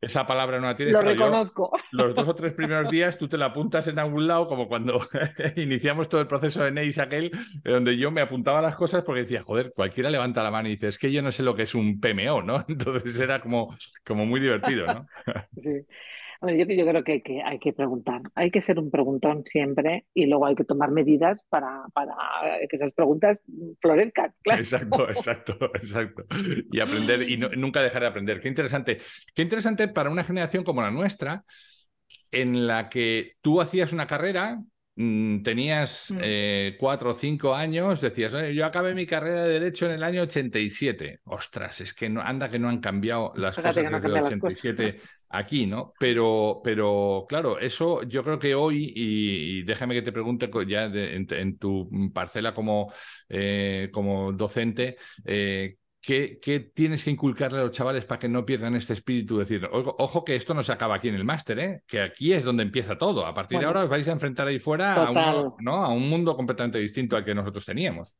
esa 0.00 0.26
palabra 0.26 0.58
no 0.58 0.66
la 0.68 0.76
tienes. 0.76 0.92
Lo 0.92 1.02
reconozco. 1.02 1.70
los 1.92 2.14
dos 2.14 2.28
o 2.28 2.34
tres 2.34 2.54
primeros 2.54 2.90
días 2.90 3.18
tú 3.18 3.28
te 3.28 3.36
la 3.36 3.46
apuntas 3.46 3.88
en 3.88 3.98
algún 3.98 4.26
lado, 4.26 4.48
como 4.48 4.68
cuando 4.68 5.00
iniciamos 5.56 6.08
todo 6.08 6.20
el 6.20 6.26
proceso 6.26 6.64
de 6.64 6.70
Neis 6.70 6.98
aquel, 6.98 7.30
donde 7.62 7.96
yo 7.96 8.10
me 8.10 8.20
apuntaba 8.20 8.62
las 8.62 8.76
cosas 8.76 9.02
porque 9.04 9.22
decía, 9.22 9.42
joder, 9.42 9.72
cualquiera 9.74 10.10
levanta 10.10 10.42
la 10.42 10.50
mano 10.50 10.68
y 10.68 10.72
dice, 10.72 10.88
es 10.88 10.98
que 10.98 11.12
yo 11.12 11.22
no 11.22 11.30
sé 11.30 11.42
lo 11.42 11.54
que 11.54 11.64
es 11.64 11.74
un 11.74 12.00
PMO, 12.00 12.42
¿no? 12.42 12.64
Entonces 12.68 13.20
era 13.20 13.40
como, 13.40 13.76
como 14.04 14.24
muy 14.24 14.40
divertido, 14.40 14.86
¿no? 14.86 15.06
sí 15.60 15.86
yo, 16.42 16.66
creo 16.86 17.04
que, 17.04 17.42
hay 17.44 17.58
que 17.58 17.72
preguntar, 17.72 18.22
hay 18.34 18.50
que 18.50 18.60
ser 18.60 18.78
un 18.78 18.90
preguntón 18.90 19.44
siempre 19.44 20.06
y 20.14 20.26
luego 20.26 20.46
hay 20.46 20.54
que 20.54 20.64
tomar 20.64 20.90
medidas 20.90 21.44
para, 21.48 21.84
para 21.92 22.14
que 22.68 22.76
esas 22.76 22.92
preguntas 22.92 23.42
florezcan. 23.80 24.34
Exacto, 24.46 25.08
exacto, 25.08 25.58
exacto. 25.74 26.24
Y 26.70 26.80
aprender 26.80 27.28
y 27.28 27.36
nunca 27.36 27.82
dejar 27.82 28.02
de 28.02 28.08
aprender. 28.08 28.40
Qué 28.40 28.48
interesante. 28.48 28.98
Qué 29.34 29.42
interesante 29.42 29.88
para 29.88 30.10
una 30.10 30.24
generación 30.24 30.64
como 30.64 30.82
la 30.82 30.90
nuestra, 30.90 31.44
en 32.30 32.66
la 32.66 32.88
que 32.88 33.34
tú 33.40 33.60
hacías 33.60 33.92
una 33.92 34.06
carrera 34.06 34.60
tenías 35.42 36.10
mm. 36.10 36.18
eh, 36.22 36.76
cuatro 36.78 37.10
o 37.10 37.14
cinco 37.14 37.54
años, 37.54 38.00
decías, 38.00 38.32
yo 38.54 38.66
acabé 38.66 38.94
mi 38.94 39.06
carrera 39.06 39.44
de 39.44 39.60
Derecho 39.60 39.86
en 39.86 39.92
el 39.92 40.02
año 40.02 40.22
87. 40.22 41.20
Ostras, 41.24 41.80
es 41.80 41.94
que 41.94 42.08
no, 42.08 42.20
anda 42.20 42.50
que 42.50 42.58
no 42.58 42.68
han 42.68 42.80
cambiado 42.80 43.32
las 43.36 43.56
cosas 43.56 43.76
desde 43.76 44.08
el 44.08 44.14
87 44.14 45.00
aquí, 45.30 45.66
¿no? 45.66 45.94
Pero, 45.98 46.60
pero 46.62 47.24
claro, 47.28 47.58
eso 47.58 48.02
yo 48.02 48.22
creo 48.22 48.38
que 48.38 48.54
hoy, 48.54 48.92
y, 48.94 49.62
déjame 49.62 49.94
que 49.94 50.02
te 50.02 50.12
pregunte 50.12 50.50
ya 50.66 50.84
en, 50.84 51.58
tu 51.58 51.88
parcela 52.12 52.52
como, 52.52 52.92
eh, 53.28 53.88
como 53.92 54.32
docente, 54.32 54.96
eh, 55.24 55.76
¿Qué, 56.02 56.70
tienes 56.74 57.04
que 57.04 57.10
inculcarle 57.10 57.58
a 57.58 57.64
los 57.64 57.72
chavales 57.72 58.06
para 58.06 58.18
que 58.18 58.28
no 58.28 58.46
pierdan 58.46 58.74
este 58.74 58.94
espíritu? 58.94 59.38
Decir, 59.38 59.68
ojo, 59.70 60.24
que 60.24 60.34
esto 60.34 60.54
no 60.54 60.62
se 60.62 60.72
acaba 60.72 60.94
aquí 60.94 61.08
en 61.08 61.14
el 61.14 61.24
máster, 61.24 61.58
¿eh? 61.58 61.82
que 61.86 62.00
aquí 62.00 62.32
es 62.32 62.44
donde 62.44 62.62
empieza 62.62 62.96
todo. 62.96 63.26
A 63.26 63.34
partir 63.34 63.58
de 63.58 63.66
ahora 63.66 63.84
os 63.84 63.90
vais 63.90 64.08
a 64.08 64.12
enfrentar 64.12 64.48
ahí 64.48 64.58
fuera 64.58 64.94
a, 64.94 65.52
¿no? 65.58 65.84
a, 65.84 65.92
un 65.92 66.08
mundo 66.08 66.34
completamente 66.36 66.78
distinto 66.78 67.16
al 67.16 67.24
que 67.24 67.34
nosotros 67.34 67.66
teníamos. 67.66 68.14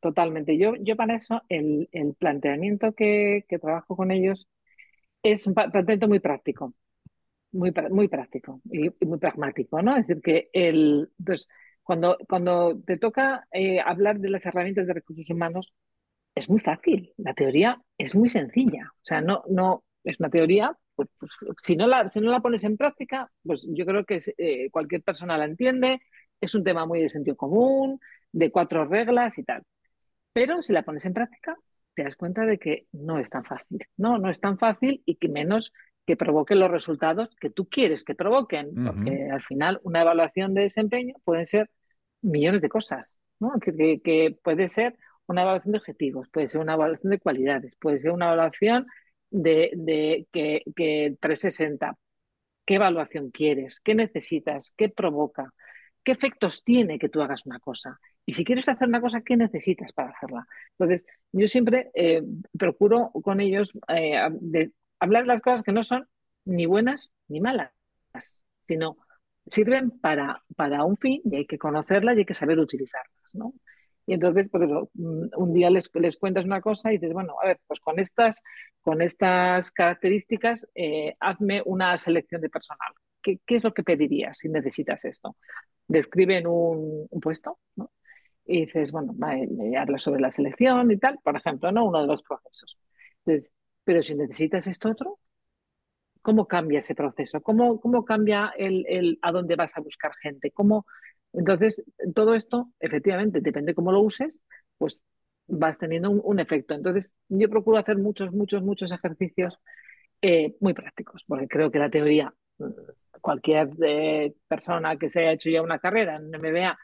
Totalmente. 0.00 0.56
Yo, 0.56 0.74
yo 0.78 0.94
para 0.94 1.16
eso, 1.16 1.42
el, 1.48 1.88
planteamiento 2.16 2.92
que, 2.92 3.44
trabajo 3.60 3.96
con 3.96 4.12
ellos 4.12 4.46
es 5.22 5.48
un 5.48 5.54
planteamiento 5.54 6.06
muy 6.06 6.20
práctico, 6.20 6.74
muy, 7.50 7.72
muy 7.90 8.06
práctico 8.06 8.60
y, 8.70 8.88
muy 9.04 9.18
pragmático. 9.18 9.82
¿no? 9.82 9.96
Es 9.96 10.06
decir, 10.06 10.22
que 10.22 10.48
el, 10.52 11.10
cuando, 11.82 12.18
cuando 12.28 12.80
te 12.86 12.98
toca 12.98 13.48
eh, 13.50 13.80
hablar 13.80 14.20
de 14.20 14.30
las 14.30 14.46
herramientas 14.46 14.86
de 14.86 14.94
recursos 14.94 15.28
humanos, 15.28 15.74
es 16.36 16.48
muy 16.50 16.60
fácil. 16.60 17.12
La 17.16 17.34
teoría 17.34 17.82
es 17.98 18.14
muy 18.14 18.28
sencilla. 18.28 18.92
O 18.94 19.00
sea, 19.02 19.20
no, 19.20 19.42
no 19.48 19.82
es 20.04 20.20
una 20.20 20.30
teoría, 20.30 20.76
pues, 20.94 21.08
pues 21.18 21.32
si, 21.58 21.74
no 21.76 21.86
la, 21.88 22.08
si 22.08 22.20
no 22.20 22.30
la 22.30 22.40
pones 22.40 22.62
en 22.62 22.76
práctica, 22.76 23.32
pues 23.42 23.66
yo 23.70 23.84
creo 23.86 24.04
que 24.04 24.20
eh, 24.38 24.70
cualquier 24.70 25.02
persona 25.02 25.38
la 25.38 25.46
entiende. 25.46 26.00
Es 26.40 26.54
un 26.54 26.62
tema 26.62 26.86
muy 26.86 27.00
de 27.00 27.08
sentido 27.08 27.36
común, 27.36 27.98
de 28.30 28.52
cuatro 28.52 28.84
reglas 28.84 29.38
y 29.38 29.44
tal. 29.44 29.62
Pero 30.34 30.60
si 30.62 30.74
la 30.74 30.82
pones 30.82 31.06
en 31.06 31.14
práctica, 31.14 31.56
te 31.94 32.04
das 32.04 32.16
cuenta 32.16 32.44
de 32.44 32.58
que 32.58 32.86
no 32.92 33.18
es 33.18 33.30
tan 33.30 33.44
fácil. 33.44 33.86
No, 33.96 34.18
no 34.18 34.28
es 34.28 34.38
tan 34.38 34.58
fácil 34.58 35.02
y 35.06 35.16
que 35.16 35.30
menos 35.30 35.72
que 36.04 36.16
provoquen 36.16 36.60
los 36.60 36.70
resultados 36.70 37.34
que 37.40 37.48
tú 37.48 37.66
quieres 37.66 38.04
que 38.04 38.14
provoquen. 38.14 38.74
Porque 38.74 39.30
al 39.32 39.42
final 39.42 39.80
una 39.82 40.02
evaluación 40.02 40.52
de 40.52 40.62
desempeño 40.62 41.14
pueden 41.24 41.46
ser 41.46 41.70
millones 42.20 42.60
de 42.60 42.68
cosas. 42.68 43.22
¿no? 43.40 43.52
Que, 43.58 44.00
que 44.04 44.36
puede 44.42 44.68
ser 44.68 44.98
una 45.26 45.42
evaluación 45.42 45.72
de 45.72 45.78
objetivos, 45.78 46.28
puede 46.30 46.48
ser 46.48 46.60
una 46.60 46.74
evaluación 46.74 47.10
de 47.10 47.18
cualidades, 47.18 47.76
puede 47.76 48.00
ser 48.00 48.12
una 48.12 48.26
evaluación 48.26 48.86
de, 49.30 50.26
que, 50.32 50.62
que 50.74 51.16
360. 51.20 51.96
¿Qué 52.64 52.74
evaluación 52.74 53.30
quieres? 53.30 53.80
¿Qué 53.80 53.94
necesitas? 53.94 54.72
¿Qué 54.76 54.88
provoca? 54.88 55.52
¿Qué 56.04 56.12
efectos 56.12 56.64
tiene 56.64 56.98
que 56.98 57.08
tú 57.08 57.22
hagas 57.22 57.46
una 57.46 57.60
cosa? 57.60 57.98
Y 58.24 58.34
si 58.34 58.44
quieres 58.44 58.68
hacer 58.68 58.88
una 58.88 59.00
cosa, 59.00 59.22
¿qué 59.22 59.36
necesitas 59.36 59.92
para 59.92 60.10
hacerla? 60.10 60.46
Entonces, 60.72 61.06
yo 61.32 61.46
siempre 61.48 61.90
eh, 61.94 62.22
procuro 62.58 63.10
con 63.22 63.40
ellos 63.40 63.72
eh, 63.88 64.16
hablar 64.98 65.22
de 65.22 65.28
las 65.28 65.40
cosas 65.40 65.62
que 65.62 65.72
no 65.72 65.82
son 65.84 66.08
ni 66.44 66.66
buenas 66.66 67.14
ni 67.28 67.40
malas, 67.40 67.72
sino 68.62 68.96
sirven 69.46 69.90
para, 70.00 70.42
para 70.56 70.84
un 70.84 70.96
fin 70.96 71.22
y 71.24 71.36
hay 71.36 71.46
que 71.46 71.58
conocerlas 71.58 72.16
y 72.16 72.20
hay 72.20 72.24
que 72.24 72.34
saber 72.34 72.58
utilizarlas. 72.58 73.34
¿no? 73.34 73.54
Y 74.06 74.14
entonces, 74.14 74.48
por 74.48 74.62
eso, 74.62 74.88
mm, 74.94 75.26
un 75.36 75.52
día 75.52 75.68
les, 75.68 75.90
les 75.94 76.16
cuentas 76.16 76.44
una 76.44 76.60
cosa 76.60 76.92
y 76.92 76.98
dices, 76.98 77.12
bueno, 77.12 77.34
a 77.42 77.46
ver, 77.48 77.60
pues 77.66 77.80
con 77.80 77.98
estas, 77.98 78.42
con 78.80 79.02
estas 79.02 79.70
características, 79.72 80.66
eh, 80.74 81.16
hazme 81.20 81.62
una 81.66 81.98
selección 81.98 82.40
de 82.40 82.48
personal. 82.48 82.92
¿Qué, 83.20 83.40
¿Qué, 83.44 83.56
es 83.56 83.64
lo 83.64 83.74
que 83.74 83.82
pedirías 83.82 84.38
si 84.38 84.48
necesitas 84.48 85.04
esto? 85.04 85.36
Describen 85.88 86.46
un, 86.46 87.08
puesto. 87.20 87.58
Y 88.44 88.66
dices, 88.66 88.92
bueno, 88.92 89.14
habla 89.76 89.98
sobre 89.98 90.20
la 90.20 90.30
selección 90.30 90.90
y 90.92 90.98
tal, 90.98 91.18
por 91.22 91.36
ejemplo, 91.36 91.72
¿no? 91.72 91.86
Uno 91.86 92.00
de 92.00 92.06
los 92.06 92.22
procesos. 92.22 92.78
Entonces, 93.24 93.52
pero 93.84 94.02
si 94.02 94.14
necesitas 94.14 94.68
esto 94.68 94.90
otro, 94.90 95.18
¿cómo 96.22 96.46
cambia 96.46 96.78
ese 96.78 96.94
proceso? 96.94 97.40
¿Cómo, 97.42 97.80
cómo 97.80 98.04
cambia 98.04 98.52
el, 98.56 98.84
el, 98.88 99.18
a 99.22 99.32
dónde 99.32 99.56
vas 99.56 99.76
a 99.76 99.80
buscar 99.80 100.12
gente? 100.22 100.52
¿Cómo, 100.52 100.86
entonces, 101.36 101.82
todo 102.14 102.34
esto, 102.34 102.72
efectivamente, 102.80 103.40
depende 103.40 103.74
cómo 103.74 103.92
lo 103.92 104.00
uses, 104.00 104.44
pues 104.78 105.04
vas 105.46 105.78
teniendo 105.78 106.10
un, 106.10 106.40
efecto. 106.40 106.74
Entonces, 106.74 107.14
yo 107.28 107.48
procuro 107.50 107.78
hacer 107.78 107.98
muchos, 107.98 108.32
muchos, 108.32 108.62
muchos 108.62 108.90
ejercicios 108.92 109.58
eh, 110.22 110.56
muy 110.60 110.74
prácticos, 110.74 111.24
porque 111.26 111.46
creo 111.48 111.70
que 111.70 111.78
la 111.78 111.90
teoría, 111.90 112.34
cualquier 113.20 113.70
eh, 113.84 114.34
persona 114.48 114.96
que 114.96 115.08
se 115.08 115.20
haya 115.20 115.32
hecho 115.32 115.50
ya 115.50 115.62
una 115.62 115.78
carrera 115.78 116.16
en 116.16 116.30
MBA 116.30 116.78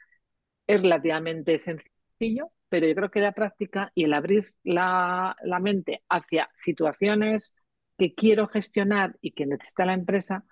es 0.66 0.82
relativamente 0.82 1.58
sencillo, 1.58 2.52
pero 2.68 2.86
yo 2.86 2.94
creo 2.94 3.10
que 3.10 3.20
la 3.20 3.32
práctica 3.32 3.90
y 3.94 4.04
el 4.04 4.14
abrir 4.14 4.44
la, 4.64 5.36
la 5.42 5.60
mente 5.60 6.02
hacia 6.08 6.50
situaciones 6.56 7.54
que 7.98 8.14
quiero 8.14 8.48
gestionar 8.48 9.16
y 9.20 9.32
que 9.32 9.46
necesita 9.46 9.86
la 9.86 9.94
empresa, 9.94 10.44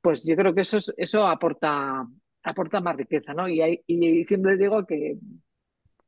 pues 0.00 0.24
yo 0.24 0.36
creo 0.36 0.54
que 0.54 0.62
eso, 0.62 0.78
eso 0.96 1.26
aporta, 1.26 2.06
aporta 2.46 2.80
más 2.80 2.96
riqueza, 2.96 3.34
¿no? 3.34 3.48
Y, 3.48 3.60
hay, 3.60 3.82
y 3.86 4.24
siempre 4.24 4.52
les 4.52 4.60
digo 4.60 4.86
que, 4.86 5.18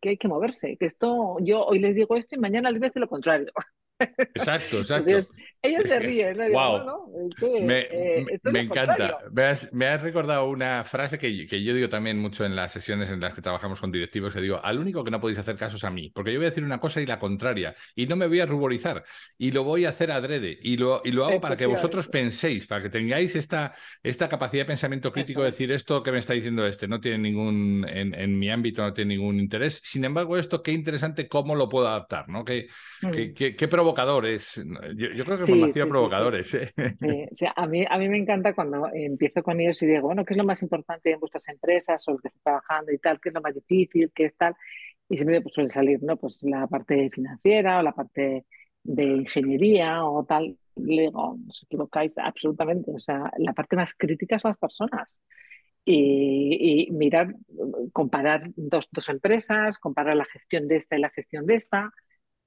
que, 0.00 0.10
hay 0.10 0.16
que 0.18 0.28
moverse, 0.28 0.76
que 0.78 0.86
esto, 0.86 1.36
yo 1.40 1.64
hoy 1.64 1.80
les 1.80 1.94
digo 1.94 2.16
esto 2.16 2.36
y 2.36 2.38
mañana 2.38 2.70
les 2.70 2.80
voy 2.80 2.86
a 2.86 2.90
decir 2.90 3.00
lo 3.00 3.08
contrario. 3.08 3.52
Exacto, 3.98 4.78
exacto. 4.78 5.10
ellos 5.62 5.86
se 5.86 5.98
ríen. 5.98 6.36
wow. 6.52 7.30
me, 7.62 8.60
encanta. 8.60 9.18
Me 9.72 9.86
has, 9.86 10.02
recordado 10.02 10.48
una 10.48 10.84
frase 10.84 11.18
que, 11.18 11.46
que, 11.46 11.62
yo 11.62 11.74
digo 11.74 11.88
también 11.88 12.18
mucho 12.18 12.44
en 12.44 12.54
las 12.54 12.72
sesiones 12.72 13.10
en 13.10 13.20
las 13.20 13.34
que 13.34 13.42
trabajamos 13.42 13.80
con 13.80 13.90
directivos, 13.90 14.32
que 14.32 14.40
digo, 14.40 14.60
al 14.62 14.78
único 14.78 15.02
que 15.04 15.10
no 15.10 15.20
podéis 15.20 15.38
hacer 15.38 15.56
caso 15.56 15.76
es 15.76 15.84
a 15.84 15.90
mí, 15.90 16.10
porque 16.14 16.32
yo 16.32 16.38
voy 16.38 16.46
a 16.46 16.50
decir 16.50 16.64
una 16.64 16.78
cosa 16.78 17.00
y 17.00 17.06
la 17.06 17.18
contraria, 17.18 17.74
y 17.94 18.06
no 18.06 18.16
me 18.16 18.26
voy 18.26 18.40
a 18.40 18.46
ruborizar, 18.46 19.04
y 19.36 19.50
lo 19.50 19.64
voy 19.64 19.84
a 19.84 19.90
hacer 19.90 20.10
adrede, 20.12 20.58
y 20.62 20.76
lo, 20.76 21.02
y 21.04 21.12
lo 21.12 21.26
hago 21.26 21.40
para 21.40 21.56
que 21.56 21.66
vosotros 21.66 22.08
penséis, 22.08 22.66
para 22.66 22.82
que 22.82 22.90
tengáis 22.90 23.34
esta, 23.36 23.74
esta 24.02 24.28
capacidad 24.28 24.62
de 24.62 24.66
pensamiento 24.66 25.12
crítico, 25.12 25.42
de 25.42 25.50
decir 25.50 25.72
esto 25.72 26.02
que 26.02 26.12
me 26.12 26.18
está 26.18 26.34
diciendo 26.34 26.66
este, 26.66 26.88
no 26.88 27.00
tiene 27.00 27.18
ningún, 27.18 27.86
en, 27.88 28.14
en, 28.14 28.38
mi 28.38 28.50
ámbito 28.50 28.82
no 28.82 28.92
tiene 28.92 29.16
ningún 29.16 29.40
interés. 29.40 29.80
Sin 29.84 30.04
embargo, 30.04 30.36
esto 30.36 30.62
qué 30.62 30.72
interesante, 30.72 31.28
cómo 31.28 31.54
lo 31.54 31.68
puedo 31.68 31.88
adaptar, 31.88 32.28
¿no? 32.28 32.44
Qué, 32.44 32.68
mm. 33.02 33.10
qué, 33.34 33.56
qué, 33.56 33.68
provocadores. 33.94 34.62
Yo, 34.96 35.24
creo 35.24 35.36
que 35.36 35.44
sí, 35.44 35.52
hemos 35.52 35.68
nacido 35.68 35.88
provocadores. 35.88 36.54
¿eh? 36.54 36.72
a, 37.56 37.66
mí, 37.66 37.84
a 37.88 37.98
mí 37.98 38.08
me 38.08 38.18
encanta 38.18 38.54
cuando 38.54 38.88
empiezo 38.92 39.42
con 39.42 39.60
ellos 39.60 39.82
y 39.82 39.86
digo, 39.86 40.02
bueno, 40.02 40.24
¿qué 40.24 40.34
es 40.34 40.38
lo 40.38 40.44
más 40.44 40.62
importante 40.62 41.10
en 41.10 41.20
vuestras 41.20 41.48
empresas 41.48 42.06
o 42.08 42.12
lo 42.12 42.18
que 42.18 42.28
está 42.28 42.40
trabajando 42.42 42.92
y 42.92 42.98
tal? 42.98 43.20
¿Qué 43.20 43.28
es 43.30 43.34
lo 43.34 43.40
más 43.40 43.54
difícil? 43.54 44.10
¿Qué 44.14 44.26
es 44.26 44.36
tal? 44.36 44.54
Y 45.08 45.16
siempre 45.16 45.40
pues, 45.40 45.54
suele 45.54 45.68
salir, 45.68 46.02
¿no? 46.02 46.16
Pues 46.16 46.42
la 46.42 46.66
parte 46.66 47.10
financiera 47.10 47.78
o 47.78 47.82
la 47.82 47.92
parte 47.92 48.44
de 48.82 49.04
ingeniería 49.04 50.04
o 50.04 50.24
tal. 50.24 50.56
Le 50.76 51.02
digo, 51.02 51.36
no 51.38 51.48
os 51.48 51.62
equivocáis 51.62 52.16
absolutamente. 52.18 52.92
O 52.94 52.98
sea, 52.98 53.32
la 53.38 53.52
parte 53.52 53.76
más 53.76 53.94
crítica 53.94 54.38
son 54.38 54.50
las 54.50 54.58
personas 54.58 55.22
y, 55.90 56.88
mirar, 56.92 57.34
comparar 57.92 58.50
dos, 58.56 58.88
dos, 58.92 59.08
empresas, 59.08 59.78
comparar 59.78 60.16
la 60.16 60.26
gestión 60.26 60.68
de 60.68 60.76
esta 60.76 60.96
y 60.96 61.00
la 61.00 61.10
gestión 61.10 61.46
de 61.46 61.54
esta, 61.54 61.92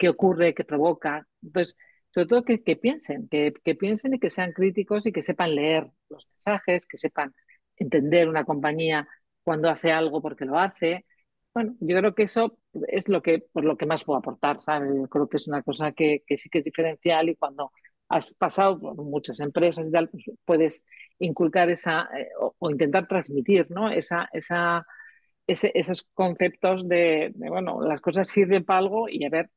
qué 0.01 0.09
ocurre, 0.09 0.55
qué 0.55 0.63
provoca. 0.63 1.27
Entonces, 1.43 1.77
sobre 2.09 2.27
todo 2.27 2.43
que, 2.43 2.57
piensen, 2.75 3.27
que, 3.29 3.53
piensen 3.75 4.15
y 4.15 4.19
que 4.19 4.31
sean 4.31 4.51
críticos 4.51 5.05
y 5.05 5.11
que 5.11 5.21
sepan 5.21 5.53
leer 5.53 5.87
los 6.09 6.27
mensajes, 6.27 6.87
que 6.87 6.97
sepan 6.97 7.35
entender 7.77 8.27
una 8.27 8.43
compañía 8.45 9.07
cuando 9.43 9.69
hace 9.69 9.91
algo 9.91 10.19
porque 10.21 10.45
lo 10.45 10.57
hace. 10.57 11.05
Bueno, 11.53 11.75
yo 11.81 11.97
creo 11.97 12.15
que 12.15 12.23
eso 12.23 12.57
es 12.87 13.09
lo 13.09 13.21
que, 13.21 13.39
por 13.53 13.63
lo 13.63 13.77
que 13.77 13.85
más 13.85 14.03
puedo 14.03 14.17
aportar, 14.17 14.59
¿sabes? 14.59 14.89
Yo 14.95 15.07
creo 15.07 15.29
que 15.29 15.37
es 15.37 15.47
una 15.47 15.61
cosa 15.61 15.91
que, 15.91 16.23
sí 16.35 16.49
que 16.49 16.59
es 16.59 16.65
diferencial 16.65 17.29
y 17.29 17.35
cuando 17.35 17.71
has 18.09 18.33
pasado 18.33 18.79
por 18.79 18.95
muchas 18.95 19.39
empresas 19.39 19.85
y 19.85 19.91
tal, 19.91 20.09
pues 20.09 20.25
puedes 20.45 20.85
inculcar 21.19 21.69
esa 21.69 22.09
eh, 22.17 22.29
o, 22.39 22.71
intentar 22.71 23.07
transmitir 23.07 23.69
¿no? 23.69 23.91
esa, 23.91 24.29
esos 25.47 26.03
conceptos 26.13 26.87
de, 26.87 27.31
bueno, 27.35 27.81
las 27.81 28.01
cosas 28.01 28.27
sirven 28.27 28.65
para 28.65 28.79
algo 28.79 29.07
y 29.09 29.25
a 29.25 29.29
ver 29.29 29.51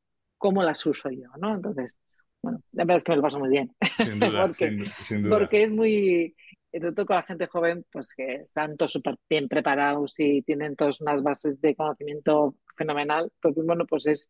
cómo 0.45 0.61
las 0.61 0.85
uso 0.85 1.09
yo, 1.09 1.27
¿no? 1.41 1.55
Entonces, 1.55 1.97
bueno, 2.43 2.61
la 2.73 2.83
verdad 2.83 2.97
es 2.97 3.03
que 3.03 3.11
me 3.13 3.15
lo 3.15 3.23
paso 3.23 3.39
muy 3.39 3.49
bien. 3.49 3.75
Sin 3.97 4.19
duda, 4.19 4.45
porque, 4.45 4.91
sin, 5.01 5.23
duda. 5.23 5.39
porque 5.39 5.63
es 5.63 5.71
muy, 5.71 6.35
sobre 6.71 6.91
todo 6.91 7.05
con 7.07 7.15
la 7.15 7.23
gente 7.23 7.47
joven, 7.47 7.83
pues 7.91 8.13
que 8.13 8.35
están 8.41 8.77
todos 8.77 8.91
súper 8.91 9.15
bien 9.27 9.47
preparados 9.47 10.13
y 10.19 10.43
tienen 10.43 10.75
todas 10.75 11.01
unas 11.01 11.23
bases 11.23 11.59
de 11.61 11.73
conocimiento 11.73 12.53
fenomenal. 12.75 13.31
Entonces, 13.35 13.65
bueno, 13.65 13.85
pues 13.85 14.05
es, 14.07 14.29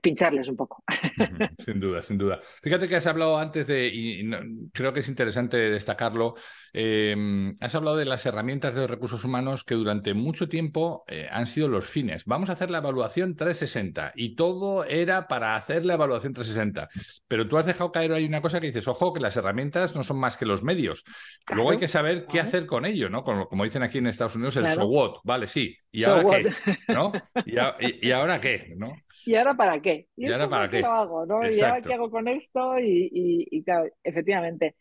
pincharles 0.00 0.48
un 0.48 0.56
poco. 0.56 0.84
Sin 1.64 1.80
duda, 1.80 2.02
sin 2.02 2.18
duda. 2.18 2.40
Fíjate 2.62 2.88
que 2.88 2.96
has 2.96 3.06
hablado 3.06 3.38
antes 3.38 3.66
de, 3.66 3.88
y 3.88 4.30
creo 4.72 4.92
que 4.92 5.00
es 5.00 5.08
interesante 5.08 5.56
destacarlo, 5.56 6.34
em, 6.72 7.54
has 7.60 7.74
hablado 7.74 7.96
de 7.96 8.04
las 8.04 8.24
herramientas 8.26 8.74
de 8.74 8.86
recursos 8.86 9.24
humanos 9.24 9.64
que 9.64 9.74
durante 9.74 10.14
mucho 10.14 10.48
tiempo 10.48 11.04
eh, 11.08 11.26
han 11.30 11.46
sido 11.46 11.68
los 11.68 11.86
fines. 11.86 12.24
Vamos 12.26 12.48
a 12.48 12.52
hacer 12.52 12.70
la 12.70 12.78
evaluación 12.78 13.34
360 13.34 14.12
y 14.14 14.36
todo 14.36 14.84
era 14.84 15.26
para 15.26 15.56
hacer 15.56 15.84
la 15.84 15.94
evaluación 15.94 16.32
360. 16.32 16.88
Pero 17.26 17.48
tú 17.48 17.58
has 17.58 17.66
dejado 17.66 17.90
caer 17.90 18.12
ahí 18.12 18.24
una 18.24 18.42
cosa 18.42 18.60
que 18.60 18.68
dices, 18.68 18.86
ojo, 18.88 19.12
que 19.12 19.20
las 19.20 19.36
herramientas 19.36 19.96
no 19.96 20.04
son 20.04 20.18
más 20.18 20.36
que 20.36 20.46
los 20.46 20.62
medios. 20.62 21.04
Luego 21.52 21.72
hay 21.72 21.78
que 21.78 21.88
saber 21.88 22.26
qué 22.26 22.40
hacer 22.40 22.66
con 22.66 22.84
ello, 22.84 23.08
¿no? 23.08 23.24
Como, 23.24 23.48
como, 23.48 23.64
dicen 23.64 23.82
aquí 23.82 23.98
en 23.98 24.06
Estados 24.06 24.36
Unidos, 24.36 24.56
el 24.56 24.74
so 24.74 24.86
what, 24.86 25.16
vale, 25.24 25.48
sí. 25.48 25.76
¿Y 25.90 26.04
ahora 26.04 26.42
qué? 26.42 26.92
¿No? 26.92 27.12
¿Y, 28.02 28.10
ahora 28.10 28.40
qué? 28.40 28.74
¿No? 28.76 28.92
¿Y 29.24 29.34
ahora 29.34 29.54
para 29.54 29.80
qué? 29.80 30.08
¿Y, 30.16 30.30
ahora 30.30 30.48
para 30.48 30.68
qué? 30.68 30.80
lo 30.80 30.90
hago? 30.90 31.26
¿no? 31.26 31.48
¿Y 31.48 31.60
ahora 31.60 31.82
qué 31.82 31.94
hago 31.94 32.10
con 32.10 32.28
esto? 32.28 32.78
Y, 32.78 33.62
claro, 33.64 33.90
efectivamente. 34.02 34.76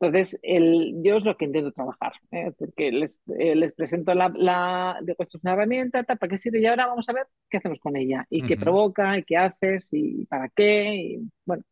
Entonces, 0.00 0.38
el, 0.42 0.94
yo 1.02 1.16
es 1.16 1.24
lo 1.24 1.36
que 1.36 1.46
intento 1.46 1.72
trabajar, 1.72 2.12
¿eh? 2.30 2.52
porque 2.56 2.92
les, 2.92 3.20
eh, 3.36 3.56
les 3.56 3.72
presento 3.72 4.14
la, 4.14 4.32
la 4.32 4.96
de 5.02 5.16
una 5.42 5.52
herramienta, 5.54 6.04
¿para 6.04 6.30
qué 6.30 6.38
sirve? 6.38 6.60
Y 6.60 6.66
ahora 6.66 6.86
vamos 6.86 7.08
a 7.08 7.12
ver 7.12 7.26
qué 7.50 7.56
hacemos 7.56 7.80
con 7.80 7.96
ella, 7.96 8.24
y 8.30 8.42
qué 8.42 8.56
provoca, 8.56 9.18
y 9.18 9.24
qué 9.24 9.36
haces, 9.36 9.88
y 9.90 10.24
para 10.26 10.48
qué, 10.50 10.94
y 10.94 11.30
bueno. 11.44 11.64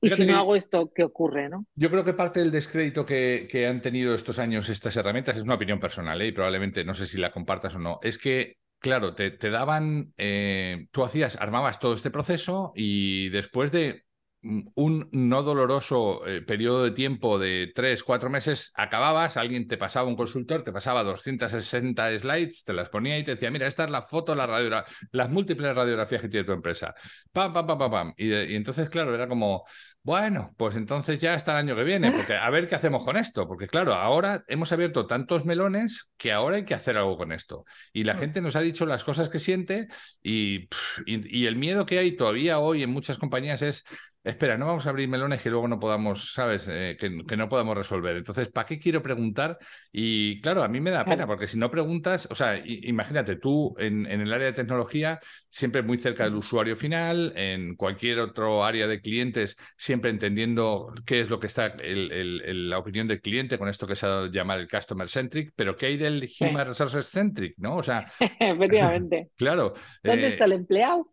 Y 0.00 0.10
si 0.10 0.26
no 0.26 0.36
hago 0.38 0.54
esto, 0.54 0.90
¿qué 0.94 1.04
ocurre? 1.04 1.48
¿no? 1.48 1.66
Yo 1.74 1.90
creo 1.90 2.04
que 2.04 2.12
parte 2.12 2.40
del 2.40 2.50
descrédito 2.50 3.04
que, 3.04 3.48
que 3.50 3.66
han 3.66 3.80
tenido 3.80 4.14
estos 4.14 4.38
años 4.38 4.68
estas 4.68 4.96
herramientas 4.96 5.36
es 5.36 5.42
una 5.42 5.54
opinión 5.54 5.80
personal, 5.80 6.20
¿eh? 6.22 6.28
y 6.28 6.32
probablemente 6.32 6.84
no 6.84 6.94
sé 6.94 7.06
si 7.06 7.18
la 7.18 7.30
compartas 7.30 7.74
o 7.74 7.78
no. 7.78 7.98
Es 8.02 8.18
que 8.18 8.58
claro, 8.78 9.14
te, 9.14 9.50
daban, 9.50 10.12
eh, 10.16 10.88
tú 10.90 11.04
hacías, 11.04 11.36
armabas 11.36 11.80
todo 11.80 11.94
este 11.94 12.10
proceso 12.10 12.72
y 12.74 13.28
después 13.30 13.72
de 13.72 14.04
un 14.40 15.08
no 15.10 15.42
doloroso 15.42 16.24
eh, 16.24 16.42
periodo 16.42 16.84
de 16.84 16.92
tiempo 16.92 17.40
de 17.40 17.72
tres, 17.74 18.04
cuatro 18.04 18.30
meses, 18.30 18.72
acababas, 18.76 19.36
alguien 19.36 19.66
te 19.66 19.76
pasaba 19.76 20.08
un 20.08 20.14
consultor, 20.14 20.62
te 20.62 20.72
pasaba 20.72 21.02
260 21.02 22.20
slides, 22.20 22.62
te 22.62 22.72
las 22.72 22.88
ponía 22.88 23.18
y 23.18 23.24
te 23.24 23.32
decía, 23.32 23.50
mira, 23.50 23.66
esta 23.66 23.84
es 23.84 23.90
la 23.90 24.00
foto, 24.00 24.36
la 24.36 24.46
radiografía, 24.46 24.94
las 25.10 25.28
múltiples 25.28 25.74
radiografías 25.74 26.22
que 26.22 26.28
tiene 26.28 26.46
tu 26.46 26.52
empresa. 26.52 26.94
Pam, 27.32 27.52
pam, 27.52 27.66
pam, 27.66 27.78
pam, 27.78 27.90
pam. 27.90 28.14
Y, 28.16 28.28
y, 28.28 28.54
entonces, 28.54 28.88
claro, 28.88 29.12
era 29.12 29.26
como, 29.26 29.64
bueno, 30.08 30.54
pues 30.56 30.74
entonces 30.74 31.20
ya 31.20 31.34
hasta 31.34 31.52
el 31.52 31.58
año 31.58 31.76
que 31.76 31.84
viene, 31.84 32.10
porque 32.10 32.34
a 32.34 32.48
ver 32.48 32.66
qué 32.66 32.74
hacemos 32.74 33.04
con 33.04 33.18
esto, 33.18 33.46
porque 33.46 33.66
claro, 33.66 33.92
ahora 33.92 34.42
hemos 34.48 34.72
abierto 34.72 35.06
tantos 35.06 35.44
melones 35.44 36.08
que 36.16 36.32
ahora 36.32 36.56
hay 36.56 36.64
que 36.64 36.72
hacer 36.72 36.96
algo 36.96 37.18
con 37.18 37.30
esto. 37.30 37.66
Y 37.92 38.04
la 38.04 38.14
mm. 38.14 38.18
gente 38.18 38.40
nos 38.40 38.56
ha 38.56 38.62
dicho 38.62 38.86
las 38.86 39.04
cosas 39.04 39.28
que 39.28 39.38
siente 39.38 39.88
y, 40.22 40.66
y, 41.04 41.40
y 41.40 41.44
el 41.44 41.56
miedo 41.56 41.84
que 41.84 41.98
hay 41.98 42.16
todavía 42.16 42.58
hoy 42.58 42.82
en 42.82 42.88
muchas 42.88 43.18
compañías 43.18 43.60
es 43.60 43.84
espera, 44.28 44.56
no 44.56 44.66
vamos 44.66 44.86
a 44.86 44.90
abrir 44.90 45.08
melones 45.08 45.40
que 45.40 45.50
luego 45.50 45.66
no 45.68 45.80
podamos, 45.80 46.32
¿sabes? 46.32 46.68
Eh, 46.70 46.96
que, 46.98 47.36
no 47.36 47.48
podamos 47.48 47.76
resolver. 47.76 48.16
Entonces, 48.16 48.48
¿para 48.50 48.66
qué 48.66 48.78
quiero 48.78 49.02
preguntar? 49.02 49.58
Y 49.92 50.40
claro, 50.40 50.62
a 50.62 50.68
mí 50.68 50.80
me 50.80 50.90
da 50.90 51.04
pena, 51.04 51.26
porque 51.26 51.46
si 51.46 51.58
no 51.58 51.70
preguntas, 51.70 52.28
o 52.30 52.34
sea, 52.34 52.62
imagínate, 52.64 53.36
tú 53.36 53.74
en, 53.78 54.06
el 54.06 54.32
área 54.32 54.46
de 54.46 54.52
tecnología, 54.52 55.20
siempre 55.50 55.82
muy 55.82 55.98
cerca 55.98 56.24
del 56.24 56.34
usuario 56.34 56.76
final, 56.76 57.32
en 57.36 57.74
cualquier 57.76 58.20
otro 58.20 58.64
área 58.64 58.86
de 58.86 59.00
clientes, 59.00 59.56
siempre 59.76 60.10
entendiendo 60.10 60.92
qué 61.06 61.20
es 61.20 61.30
lo 61.30 61.40
que 61.40 61.46
está, 61.46 61.74
la 61.78 62.78
opinión 62.78 63.08
del 63.08 63.20
cliente 63.20 63.58
con 63.58 63.68
esto 63.68 63.86
que 63.86 63.96
se 63.96 64.06
ha 64.06 64.28
llamado 64.30 64.60
el 64.60 64.68
customer 64.68 65.08
centric, 65.08 65.52
pero 65.56 65.76
¿qué 65.76 65.86
hay 65.86 65.96
del 65.96 66.28
human 66.40 66.66
resources 66.66 67.08
centric? 67.08 67.54
¿no? 67.56 67.76
O 67.76 67.82
sea, 67.82 68.06
efectivamente. 68.40 69.30
claro. 69.36 69.74
¿Dónde 70.02 70.24
eh, 70.24 70.28
está 70.28 70.44
el 70.44 70.52
empleado? 70.52 71.10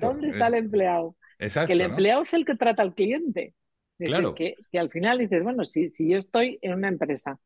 ¿Dónde 0.00 0.28
está 0.28 0.48
el 0.48 0.54
empleado? 0.54 1.16
Que 1.38 1.72
el 1.72 1.80
empleado 1.80 2.22
es 2.22 2.34
el 2.34 2.44
que 2.44 2.56
trata 2.56 2.82
al 2.82 2.94
cliente. 2.94 3.54
claro. 3.98 4.34
que, 4.34 4.56
al 4.74 4.90
final 4.90 5.18
dices, 5.18 5.42
bueno, 5.42 5.64
si, 5.64 5.88
si 5.88 6.10
yo 6.10 6.18
estoy 6.18 6.58
en 6.62 6.74
una 6.74 6.88
empresa 6.88 7.38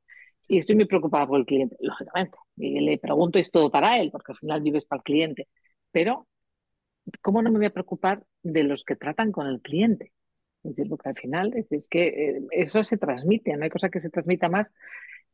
y 0.49 0.59
estoy 0.59 0.77
muy 0.77 0.87
preocupada 0.87 1.27
por 1.27 1.39
el 1.39 1.47
cliente, 1.47 1.77
lógicamente, 1.81 2.37
y 2.57 2.81
le 2.81 2.99
pregunto, 2.99 3.39
es 3.39 3.51
todo 3.51 3.71
para 3.71 4.01
él, 4.01 4.11
porque 4.11 4.33
al 4.33 4.39
final 4.39 4.61
vives 4.61 4.85
para 4.85 5.01
el 5.01 5.05
cliente, 5.05 5.49
pero 5.91 6.27
¿cómo 7.21 7.43
no 7.43 7.51
me 7.51 7.59
voy 7.59 7.67
a 7.67 7.73
preocupar 7.73 8.25
de 8.43 8.65
los 8.65 8.85
que 8.85 8.97
tratan 8.97 9.33
con 9.33 9.47
el 9.47 9.61
cliente? 9.61 10.13
Es 10.63 10.77
decir, 10.77 10.89
porque 10.89 11.09
al 11.09 11.17
final 11.17 11.53
es, 11.71 11.89
que 11.89 12.07
eh, 12.07 12.43
eso 12.51 12.85
se 12.85 12.97
transmite, 12.97 13.57
no 13.57 13.65
hay 13.65 13.71
cosa 13.71 13.91
que 13.91 14.01
se 14.01 14.11
transmita 14.11 14.49
más 14.49 14.71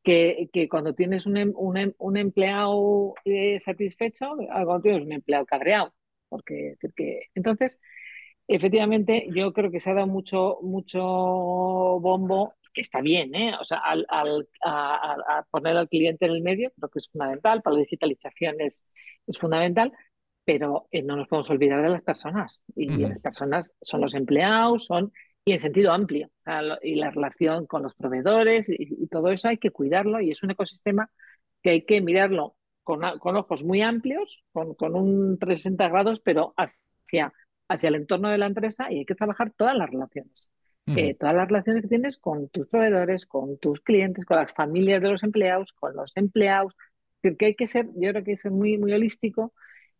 que, 0.02 0.48
que 0.52 0.68
cuando 0.68 0.94
tienes 0.94 1.26
un, 1.26 1.36
em, 1.36 1.52
un, 1.56 1.76
em, 1.76 1.92
un 1.98 2.16
empleado 2.16 3.14
eh, 3.24 3.60
satisfecho, 3.60 4.36
cuando 4.36 4.80
tienes 4.80 5.02
un 5.04 5.12
empleado 5.12 5.46
cabreado. 5.46 5.94
Porque, 6.28 6.76
porque 6.80 7.22
entonces 7.34 7.80
efectivamente, 8.48 9.28
yo 9.34 9.52
creo 9.52 9.70
que 9.70 9.80
se 9.80 9.90
ha 9.90 9.94
dado 9.94 10.06
mucho, 10.06 10.58
mucho 10.62 11.02
bombo, 11.02 12.54
que 12.72 12.80
está 12.80 13.00
bien, 13.00 13.34
¿eh? 13.34 13.54
O 13.60 13.64
sea, 13.64 13.78
al, 13.78 14.06
a, 14.64 15.44
poner 15.50 15.76
al 15.76 15.88
cliente 15.88 16.26
en 16.26 16.32
el 16.32 16.42
medio, 16.42 16.70
creo 16.76 16.88
que 16.88 16.98
es 16.98 17.08
fundamental, 17.10 17.62
para 17.62 17.74
la 17.74 17.80
digitalización 17.80 18.60
es, 18.60 18.86
es 19.26 19.38
fundamental, 19.38 19.92
pero 20.44 20.88
eh, 20.90 21.02
no 21.02 21.16
nos 21.16 21.28
podemos 21.28 21.50
olvidar 21.50 21.82
de 21.82 21.90
las 21.90 22.02
personas. 22.02 22.62
Y 22.74 22.88
las 22.88 23.18
personas 23.18 23.74
son 23.80 24.00
los 24.00 24.14
empleados, 24.14 24.86
son, 24.86 25.12
y 25.44 25.52
en 25.52 25.58
sentido 25.58 25.92
amplio, 25.92 26.30
y 26.82 26.94
la 26.94 27.10
relación 27.10 27.66
con 27.66 27.82
los 27.82 27.94
proveedores, 27.94 28.68
y, 28.68 29.06
todo 29.08 29.28
eso 29.28 29.48
hay 29.48 29.58
que 29.58 29.70
cuidarlo, 29.70 30.20
y 30.20 30.30
es 30.30 30.42
un 30.42 30.50
ecosistema 30.50 31.10
que 31.62 31.70
hay 31.70 31.82
que 31.84 32.00
mirarlo 32.00 32.56
con, 32.82 33.02
con 33.18 33.36
ojos 33.36 33.64
muy 33.64 33.82
amplios, 33.82 34.44
con, 34.52 34.74
con 34.74 34.94
un 34.94 35.38
360 35.38 35.88
grados, 35.88 36.20
pero 36.20 36.54
hacia 36.56 37.32
hacia 37.68 37.88
el 37.88 37.96
entorno 37.96 38.28
de 38.28 38.38
la 38.38 38.46
empresa 38.46 38.90
y 38.90 38.98
hay 38.98 39.04
que 39.04 39.14
trabajar 39.14 39.52
todas 39.56 39.76
las 39.76 39.90
relaciones. 39.90 40.50
Eh, 40.96 41.14
todas 41.14 41.34
las 41.34 41.48
relaciones 41.48 41.82
que 41.82 41.88
tienes 41.88 42.16
con 42.16 42.48
tus 42.48 42.66
proveedores, 42.66 43.26
con 43.26 43.58
tus 43.58 43.82
clientes, 43.82 44.24
con 44.24 44.38
las 44.38 44.54
familias 44.54 45.02
de 45.02 45.10
los 45.10 45.22
empleados, 45.22 45.74
con 45.74 45.94
los 45.94 46.16
empleados. 46.16 46.74
Que 47.20 47.36
hay 47.44 47.54
que 47.54 47.66
ser, 47.66 47.86
yo 47.94 48.10
creo 48.10 48.12
que 48.12 48.18
hay 48.18 48.24
que 48.24 48.36
ser 48.36 48.52
muy, 48.52 48.78
muy 48.78 48.92
holístico 48.92 49.52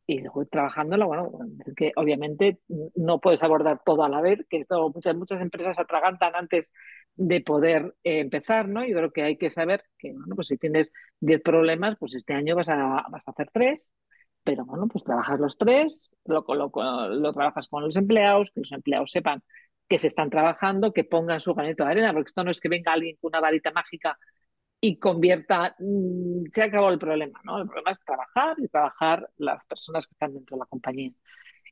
y 0.09 0.20
luego 0.20 0.46
trabajándolo, 0.46 1.07
bueno, 1.07 1.31
que 1.76 1.92
obviamente 1.94 2.61
no 2.96 3.20
puedes 3.20 3.42
abordar 3.42 3.83
todo 3.85 4.04
a 4.04 4.09
la 4.09 4.22
vez, 4.22 4.38
que 4.48 4.64
muchas, 4.94 5.14
muchas 5.14 5.42
empresas 5.42 5.78
atragantan 5.78 6.35
antes 6.35 6.72
de 7.14 7.42
poder 7.42 7.94
eh, 8.04 8.20
empezar, 8.20 8.68
¿no? 8.68 8.87
Yo 8.87 8.96
creo 8.96 9.12
que 9.12 9.22
hay 9.22 9.37
que 9.37 9.50
saber 9.50 9.85
que, 9.98 10.12
bueno, 10.14 10.35
pues 10.35 10.48
si 10.48 10.57
tienes 10.57 10.92
10 11.20 11.42
problemas, 11.42 11.96
pues 11.98 12.14
este 12.14 12.33
año 12.33 12.57
vas 12.57 12.70
a, 12.70 13.04
vas 13.11 13.28
a 13.28 13.33
hacer 13.33 13.50
tres, 13.52 13.92
pero 14.48 14.64
bueno, 14.64 14.88
pues 14.88 15.04
trabajas 15.04 15.38
los 15.38 15.58
tres, 15.58 16.11
lo, 16.24 16.42
trabajas 17.34 17.68
con 17.68 17.82
los 17.82 17.96
empleados, 17.96 18.50
que 18.50 18.61
los 18.61 18.72
empleados 18.72 19.11
sepan 19.11 19.42
que 19.87 19.98
se 19.98 20.06
están 20.06 20.30
trabajando, 20.30 20.94
que 20.94 21.04
pongan 21.04 21.38
su 21.38 21.52
granito 21.52 21.84
de 21.84 21.90
arena, 21.90 22.14
porque 22.14 22.28
esto 22.28 22.44
no 22.44 22.50
es 22.50 22.58
que 22.58 22.70
venga 22.70 22.94
alguien 22.94 23.16
con 23.20 23.28
una 23.28 23.40
varita 23.40 23.72
mágica 23.72 24.18
y 24.80 24.98
convierta, 24.98 25.76
mm, 25.78 26.46
se 26.50 26.62
acabó 26.62 26.88
el 26.88 26.98
problema, 26.98 27.38
¿no? 27.44 27.58
El 27.58 27.66
problema 27.66 27.90
es 27.90 28.00
trabajar 28.00 28.56
y 28.58 28.68
trabajar 28.68 29.28
las 29.37 29.66
personas 29.66 30.06
que 30.06 30.12
están 30.14 30.32
dentro 30.32 30.56
de 30.56 30.61
la 30.61 30.66
compañía. 30.66 31.12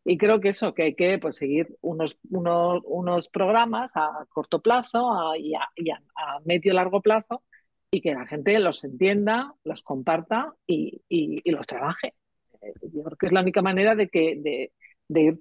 Y 0.05 0.19
creo 0.19 0.39
que 0.41 0.51
eso, 0.51 0.75
que 0.75 0.83
hay 0.83 0.95
que 0.95 1.19
pues, 1.19 1.37
seguir 1.37 1.79
unos, 1.81 2.19
unos, 2.31 2.83
unos 2.85 3.29
programas 3.31 3.93
a 3.95 4.27
corto 4.29 4.61
plazo 4.61 5.35
y, 5.35 5.55
a, 5.55 5.63
a, 6.15 6.41
medio 6.45 6.75
largo 6.75 7.01
plazo 7.01 7.43
y 7.91 8.03
que 8.03 8.13
la 8.13 8.27
gente 8.27 8.59
los 8.59 8.85
entienda, 8.85 9.55
los 9.65 9.83
comparta 9.83 10.55
y, 10.67 11.03
y, 11.09 11.51
los 11.51 11.67
trabaje. 11.67 12.15
Eh, 12.63 12.73
yo 12.93 13.03
creo 13.03 13.17
que 13.19 13.27
es 13.27 13.33
la 13.33 13.43
única 13.43 13.63
manera 13.63 13.95
de 13.95 14.09
que, 14.09 14.37
de, 14.41 14.73
de 15.09 15.39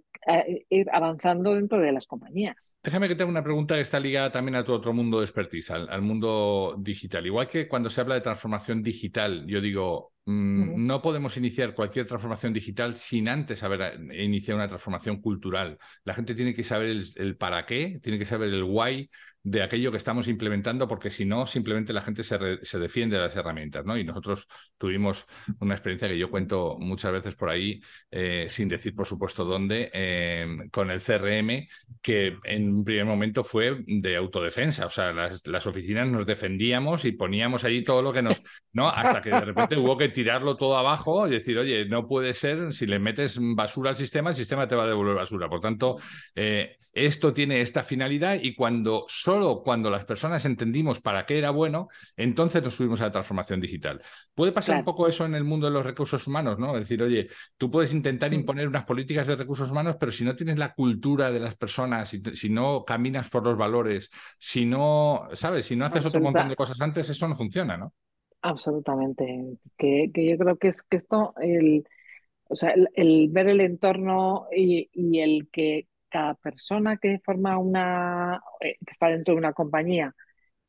ir, 0.69 0.88
avanzando 0.91 1.54
dentro 1.54 1.80
de 1.80 1.91
las 1.91 2.06
compañías. 2.06 2.78
Déjame 2.84 3.08
que 3.08 3.15
te 3.15 3.23
haga 3.23 3.32
una 3.32 3.43
pregunta 3.43 3.75
que 3.75 3.82
está 3.82 3.99
ligada 3.99 4.32
también 4.32 4.56
a 4.56 4.63
tu 4.63 4.73
otro 4.73 4.93
mundo 4.93 5.19
de 5.19 5.25
expertise, 5.25 5.71
al, 5.71 6.01
mundo 6.01 6.75
digital. 6.80 7.25
Igual 7.25 7.47
que 7.47 7.67
cuando 7.67 7.89
se 7.89 8.01
habla 8.01 8.15
de 8.15 8.21
transformación 8.21 8.82
digital, 8.82 9.45
yo 9.47 9.62
digo, 9.62 10.13
mm, 10.25 10.86
no 10.86 11.01
podemos 11.01 11.38
iniciar 11.38 11.73
cualquier 11.73 12.08
transformación 12.08 12.54
digital 12.54 12.95
sin 12.95 13.28
antes 13.28 13.63
haber 13.63 13.82
eh, 13.82 14.23
iniciado 14.23 14.58
una 14.58 14.67
transformación 14.67 15.21
cultural. 15.21 15.78
La 16.04 16.13
gente 16.13 16.36
tiene 16.36 16.54
que 16.54 16.63
saber 16.63 16.88
el, 16.88 17.06
el 17.15 17.38
para 17.38 17.65
qué, 17.65 17.99
tiene 18.01 18.17
que 18.19 18.25
saber 18.25 18.49
el 18.49 18.63
why, 18.63 19.10
de 19.45 19.62
aquello 19.62 19.91
que 19.91 19.97
estamos 19.97 20.27
implementando, 20.27 20.88
porque 20.88 21.12
si 21.12 21.23
no, 21.23 21.45
simplemente 21.45 21.93
la 21.93 22.01
gente 22.01 22.23
se, 22.23 22.65
se, 22.65 22.79
defiende 22.79 23.15
de 23.17 23.21
las 23.21 23.36
herramientas, 23.36 23.86
¿no? 23.86 23.95
Y 23.95 24.03
nosotros 24.03 24.47
tuvimos 24.75 25.27
una 25.60 25.75
experiencia 25.75 26.08
que 26.08 26.17
yo 26.17 26.31
cuento 26.31 26.77
muchas 26.79 27.12
veces 27.12 27.36
por 27.36 27.51
ahí, 27.51 27.79
eh, 28.10 28.47
sin 28.49 28.67
decir 28.67 28.95
por 28.95 29.05
supuesto 29.05 29.45
dónde, 29.45 29.91
em, 29.93 30.67
con 30.71 30.89
el 30.89 30.99
CRM, 30.99 31.67
que 32.01 32.39
en 32.43 32.73
un 32.73 32.84
primer 32.84 33.05
momento 33.05 33.43
fue 33.43 33.84
de 33.86 34.15
autodefensa, 34.15 34.88
o 34.88 34.89
sea, 34.89 35.13
las, 35.13 35.45
las, 35.45 35.67
oficinas 35.67 36.08
nos 36.08 36.25
defendíamos 36.25 37.05
y 37.05 37.12
poníamos 37.12 37.63
allí 37.65 37.84
todo 37.84 38.01
lo 38.01 38.12
que 38.12 38.23
nos, 38.23 38.41
¿no? 38.73 38.89
Hasta 38.89 39.21
que 39.21 39.29
de 39.29 39.41
repente 39.41 39.77
hubo 39.77 39.95
que 39.95 40.10
tirarlo 40.10 40.58
todo 40.58 40.75
abajo 40.75 41.27
y 41.27 41.31
decir, 41.31 41.55
oye, 41.60 41.86
no 41.86 42.08
puede 42.08 42.34
ser, 42.34 42.73
si 42.73 42.88
le 42.88 42.97
metes 42.97 43.38
basura 43.39 43.91
al 43.91 43.95
sistema, 43.95 44.31
el 44.31 44.36
sistema 44.36 44.67
te 44.67 44.75
va 44.75 44.86
a 44.86 44.88
devolver 44.88 45.15
basura. 45.15 45.47
Por 45.47 45.62
tanto, 45.62 45.97
eh, 46.34 46.77
esto 46.95 47.34
tiene 47.34 47.60
esta 47.60 47.84
finalidad 47.84 48.39
y 48.41 48.55
cuando 48.55 49.05
solo 49.10 49.62
cuando 49.63 49.89
las 49.89 50.05
personas 50.05 50.45
entendimos 50.45 51.01
para 51.01 51.25
qué 51.25 51.38
era 51.38 51.49
bueno, 51.49 51.89
entonces 52.15 52.63
nos 52.63 52.73
subimos 52.73 53.01
a 53.01 53.05
la 53.05 53.12
transformación 53.12 53.60
digital. 53.60 54.01
Puede 54.34 54.53
pasar 54.53 54.77
un 54.77 54.86
poco 54.86 55.05
eso 55.05 55.25
en 55.25 55.36
el 55.36 55.43
mundo 55.43 55.67
de 55.67 55.73
los 55.73 55.86
recursos 55.86 56.25
humanos, 56.25 56.58
¿no? 56.58 56.73
Es 56.75 56.84
decir, 56.84 57.03
oye, 57.03 57.27
tú 57.58 57.69
puedes 57.69 57.93
intentar 57.93 58.34
imponer 58.34 58.69
unas 58.69 58.86
políticas 58.86 59.27
de 59.27 59.36
recursos 59.36 59.69
humanos, 59.69 59.97
pero 59.99 60.12
si 60.12 60.23
no 60.23 60.38
tienes 60.38 60.58
la 60.58 60.73
cultura 60.73 61.31
de 61.31 61.41
las 61.41 61.55
personas, 61.55 62.08
si, 62.08 62.21
si 62.34 62.49
no 62.49 62.86
caminas 62.86 63.29
por 63.29 63.43
los 63.43 63.58
valores, 63.58 64.10
si 64.39 64.65
no, 64.65 65.27
¿sabes? 65.34 65.65
Si 65.65 65.75
no 65.75 65.86
haces 65.86 66.05
otro 66.05 66.21
montón 66.21 66.47
de 66.47 66.55
cosas 66.55 66.79
antes, 66.79 67.10
eso 67.10 67.27
no 67.27 67.36
funciona, 67.36 67.75
¿no? 67.75 67.93
Absolutamente. 68.41 69.58
Que, 69.77 70.10
yo 70.15 70.38
creo 70.38 70.55
que 70.55 70.69
es 70.69 70.81
que 70.81 70.95
esto, 70.95 71.34
el, 71.41 71.84
o 72.47 72.55
sea, 72.55 72.73
el, 72.93 73.27
ver 73.31 73.49
el 73.49 73.60
entorno 73.60 74.47
y, 74.55 74.89
y 74.93 75.19
el 75.19 75.49
que 75.51 75.88
cada 76.15 76.36
persona 76.36 76.95
que 76.97 77.19
forma 77.19 77.58
una, 77.58 78.41
eh, 78.62 78.78
que 78.80 78.91
está 78.91 79.08
dentro 79.10 79.34
de 79.34 79.39
una 79.39 79.51
compañía, 79.51 80.15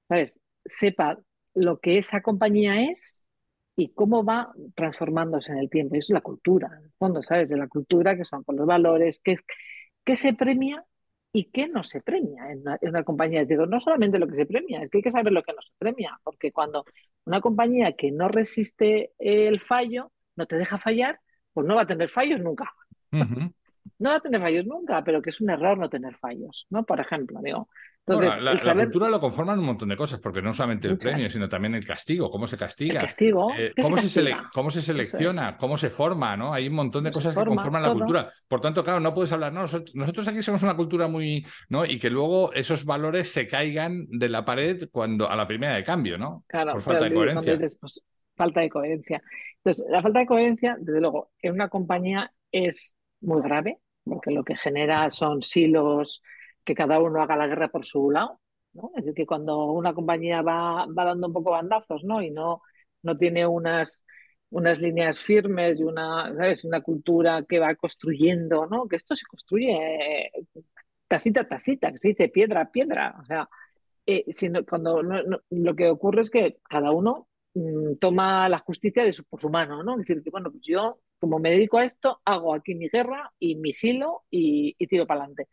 ¿sabes? 0.08 0.40
Sepa 0.64 1.18
lo 1.54 1.78
que 1.78 1.98
esa 1.98 2.20
compañía 2.20 2.82
es 2.90 3.28
y 3.76 3.92
cómo 3.94 4.24
va 4.24 4.52
transformándose 4.74 5.52
en 5.52 5.58
el 5.58 5.70
tiempo. 5.70 5.94
eso 5.94 6.12
es 6.12 6.14
la 6.14 6.20
cultura, 6.20 6.68
en 6.78 6.86
el 6.86 6.92
fondo, 6.98 7.22
¿sabes? 7.22 7.48
De 7.48 7.56
la 7.56 7.68
cultura, 7.68 8.16
que 8.16 8.24
son 8.24 8.42
con 8.42 8.56
los 8.56 8.66
valores, 8.66 9.20
qué, 9.22 9.36
qué 10.04 10.16
se 10.16 10.34
premia 10.34 10.84
y 11.32 11.44
qué 11.52 11.68
no 11.68 11.84
se 11.84 12.00
premia 12.00 12.50
en 12.50 12.64
una, 12.88 13.04
compañía. 13.04 13.44
Digo, 13.44 13.66
no 13.66 13.78
solamente 13.78 14.18
lo 14.18 14.26
que 14.26 14.34
se 14.34 14.46
premia, 14.46 14.82
es 14.82 14.90
que 14.90 14.98
hay 14.98 15.02
que 15.02 15.12
saber 15.12 15.32
lo 15.32 15.44
que 15.44 15.52
no 15.52 15.62
se 15.62 15.72
premia, 15.78 16.18
porque 16.24 16.50
cuando 16.50 16.84
una 17.24 17.40
compañía 17.40 17.92
que 17.92 18.10
no 18.10 18.28
resiste 18.28 19.12
el 19.18 19.60
fallo, 19.60 20.10
no 20.34 20.46
te 20.46 20.56
deja 20.56 20.78
fallar, 20.78 21.20
pues 21.52 21.66
no 21.68 21.76
va 21.76 21.82
a 21.82 21.86
tener 21.86 22.08
fallos 22.08 22.40
nunca 22.40 22.72
no 23.98 24.10
va 24.10 24.16
a 24.16 24.20
tener 24.20 24.40
fallos 24.40 24.66
nunca, 24.66 25.02
pero 25.04 25.22
que 25.22 25.30
es 25.30 25.40
un 25.40 25.50
error 25.50 25.78
no 25.78 25.88
tener 25.88 26.16
fallos, 26.16 26.66
¿no? 26.70 26.84
Por 26.84 27.00
ejemplo, 27.00 27.40
digo. 27.42 27.68
Entonces, 28.08 28.64
la, 28.64 28.74
cultura 28.74 29.08
lo 29.08 29.20
conforman 29.20 29.58
un 29.58 29.64
montón 29.64 29.88
de 29.88 29.96
cosas, 29.96 30.20
porque 30.20 30.40
no 30.40 30.52
solamente 30.52 30.86
el 30.86 30.96
premio, 30.96 31.28
sino 31.28 31.48
también 31.48 31.74
el 31.74 31.84
castigo, 31.84 32.30
cómo 32.30 32.46
se 32.46 32.56
castiga. 32.56 33.00
El 33.00 33.06
castigo. 33.06 33.50
Eh, 33.58 33.72
cómo, 33.82 33.96
se, 33.96 34.32
cómo, 34.54 34.70
se 34.70 34.80
selecciona, 34.80 35.56
cómo 35.56 35.76
se 35.76 35.90
forma, 35.90 36.36
¿no? 36.36 36.54
Hay 36.54 36.68
un 36.68 36.74
montón 36.74 37.02
de 37.02 37.10
cosas 37.10 37.34
que 37.34 37.44
conforman 37.44 37.82
la 37.82 37.92
cultura. 37.92 38.30
Por 38.46 38.60
tanto, 38.60 38.84
claro, 38.84 39.00
no 39.00 39.12
puedes 39.12 39.32
hablar, 39.32 39.52
no, 39.52 39.62
nosotros, 39.62 40.28
aquí 40.28 40.40
somos 40.40 40.62
una 40.62 40.76
cultura 40.76 41.08
muy, 41.08 41.44
¿no? 41.68 41.84
Y 41.84 41.98
que 41.98 42.08
luego 42.08 42.52
esos 42.52 42.84
valores 42.84 43.32
se 43.32 43.48
caigan 43.48 44.06
de 44.08 44.28
la 44.28 44.44
pared 44.44 44.88
cuando 44.92 45.28
a 45.28 45.34
la 45.34 45.48
primera 45.48 45.74
de 45.74 45.82
cambio, 45.82 46.16
¿no? 46.16 46.44
Claro, 46.46 46.74
por 46.74 46.82
falta 46.82 47.06
de 47.06 47.12
coherencia. 47.12 47.58
Pues, 47.80 48.04
falta 48.36 48.60
de 48.60 48.70
coherencia. 48.70 49.20
Entonces, 49.56 49.84
la 49.90 50.00
falta 50.00 50.20
de 50.20 50.26
coherencia, 50.26 50.76
desde 50.78 51.00
luego, 51.00 51.32
en 51.42 51.54
una 51.54 51.68
compañía 51.68 52.32
es 52.52 52.94
muy 53.20 53.42
grave, 53.42 53.80
porque 54.04 54.30
lo 54.30 54.44
que 54.44 54.56
genera 54.56 55.10
son 55.10 55.42
silos 55.42 56.22
que 56.64 56.74
cada 56.74 57.00
uno 57.00 57.22
haga 57.22 57.36
la 57.36 57.46
guerra 57.46 57.68
por 57.68 57.84
su 57.84 58.10
lado. 58.10 58.40
Es 58.96 59.04
decir, 59.04 59.14
que 59.14 59.26
cuando 59.26 59.72
una 59.72 59.94
compañía 59.94 60.42
va, 60.42 60.86
va 60.86 61.04
dando 61.04 61.28
un 61.28 61.32
poco 61.32 61.52
bandazos 61.52 62.04
¿no? 62.04 62.22
y 62.22 62.30
no, 62.30 62.62
no 63.02 63.16
tiene 63.16 63.46
unas, 63.46 64.04
unas 64.50 64.80
líneas 64.80 65.18
firmes 65.20 65.80
y 65.80 65.84
una, 65.84 66.34
¿sabes? 66.34 66.64
una 66.64 66.82
cultura 66.82 67.44
que 67.48 67.58
va 67.58 67.74
construyendo, 67.74 68.66
¿no? 68.66 68.86
que 68.86 68.96
esto 68.96 69.16
se 69.16 69.24
construye 69.26 70.30
tacita 71.08 71.42
a 71.42 71.48
tacita, 71.48 71.90
que 71.92 71.98
se 71.98 72.08
dice 72.08 72.28
piedra 72.28 72.62
a 72.62 72.70
piedra. 72.70 73.16
O 73.20 73.24
sea, 73.24 73.48
eh, 74.06 74.24
cuando 74.68 75.02
lo 75.50 75.76
que 75.76 75.88
ocurre 75.88 76.22
es 76.22 76.30
que 76.30 76.58
cada 76.68 76.90
uno 76.92 77.28
mm, 77.54 77.96
toma 78.00 78.48
la 78.48 78.58
justicia 78.58 79.04
de 79.04 79.12
su, 79.12 79.24
por 79.24 79.40
su 79.40 79.50
mano, 79.50 79.82
¿no? 79.82 79.92
Es 79.92 80.06
decir, 80.06 80.22
que 80.22 80.30
bueno, 80.30 80.50
pues 80.50 80.62
yo 80.64 81.00
como 81.18 81.38
me 81.38 81.50
dedico 81.50 81.78
a 81.78 81.84
esto, 81.84 82.20
hago 82.24 82.54
aquí 82.54 82.74
mi 82.74 82.88
guerra 82.88 83.32
y 83.38 83.56
mi 83.56 83.72
silo 83.72 84.24
y, 84.30 84.74
tiro 84.86 85.06
para 85.06 85.20
adelante. 85.20 85.48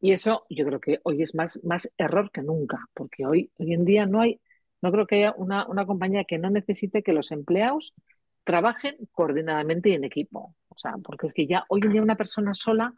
Y 0.00 0.12
eso 0.12 0.46
yo 0.50 0.66
creo 0.66 0.80
que 0.80 1.00
hoy 1.04 1.22
es 1.22 1.34
más, 1.34 1.62
más 1.64 1.90
error 1.98 2.30
que 2.30 2.42
nunca, 2.42 2.78
porque 2.94 3.26
hoy, 3.26 3.50
hoy 3.58 3.72
en 3.74 3.84
día 3.84 4.06
no 4.06 4.20
hay, 4.20 4.40
no 4.82 4.92
creo 4.92 5.06
que 5.06 5.16
haya 5.16 5.34
una, 5.36 5.66
una 5.66 5.86
compañía 5.86 6.24
que 6.24 6.38
no 6.38 6.50
necesite 6.50 7.02
que 7.02 7.12
los 7.12 7.32
empleados 7.32 7.94
trabajen 8.44 8.96
coordinadamente 9.12 9.90
y 9.90 9.94
en 9.94 10.04
equipo. 10.04 10.54
O 10.68 10.78
sea, 10.78 10.94
porque 11.02 11.28
es 11.28 11.34
que 11.34 11.46
ya 11.46 11.64
hoy 11.68 11.80
en 11.84 11.92
día 11.92 12.02
una 12.02 12.16
persona 12.16 12.52
sola 12.54 12.92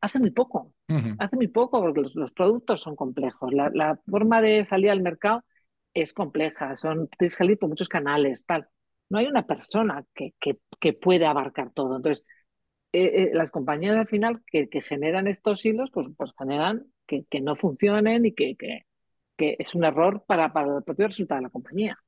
hace 0.00 0.18
muy 0.18 0.30
poco, 0.30 0.72
hace 1.18 1.36
muy 1.36 1.48
poco 1.48 1.80
porque 1.80 2.02
los, 2.02 2.32
productos 2.32 2.80
son 2.82 2.94
complejos. 2.94 3.52
La, 3.52 3.70
la, 3.74 3.98
forma 4.08 4.42
de 4.42 4.64
salir 4.64 4.90
al 4.90 5.02
mercado 5.02 5.44
es 5.94 6.12
compleja, 6.12 6.76
son, 6.76 7.08
tienes 7.18 7.34
que 7.34 7.38
salir 7.38 7.58
por 7.58 7.70
muchos 7.70 7.88
canales, 7.88 8.44
tal 8.46 8.68
no 9.08 9.18
hay 9.18 9.26
una 9.26 9.46
persona 9.46 10.04
que, 10.14 10.34
que, 10.40 10.92
puede 10.92 11.26
abarcar 11.26 11.72
todo. 11.72 11.96
Entonces, 11.96 12.24
eh, 12.92 13.24
eh, 13.24 13.30
las 13.34 13.50
compañías 13.50 13.96
al 13.96 14.08
final 14.08 14.42
que, 14.46 14.68
que, 14.68 14.82
generan 14.82 15.26
estos 15.28 15.64
hilos, 15.64 15.90
pues, 15.92 16.08
pues 16.16 16.32
generan 16.38 16.86
que, 17.06 17.26
no 17.40 17.56
funcionen 17.56 18.26
y 18.26 18.32
que, 18.34 18.56
que, 18.56 18.86
es 19.58 19.74
un 19.74 19.84
error 19.84 20.24
para, 20.26 20.52
para 20.52 20.78
el 20.78 20.82
propio 20.84 21.06
resultado 21.08 21.38
de 21.40 21.44
la 21.44 21.50
compañía. 21.50 21.98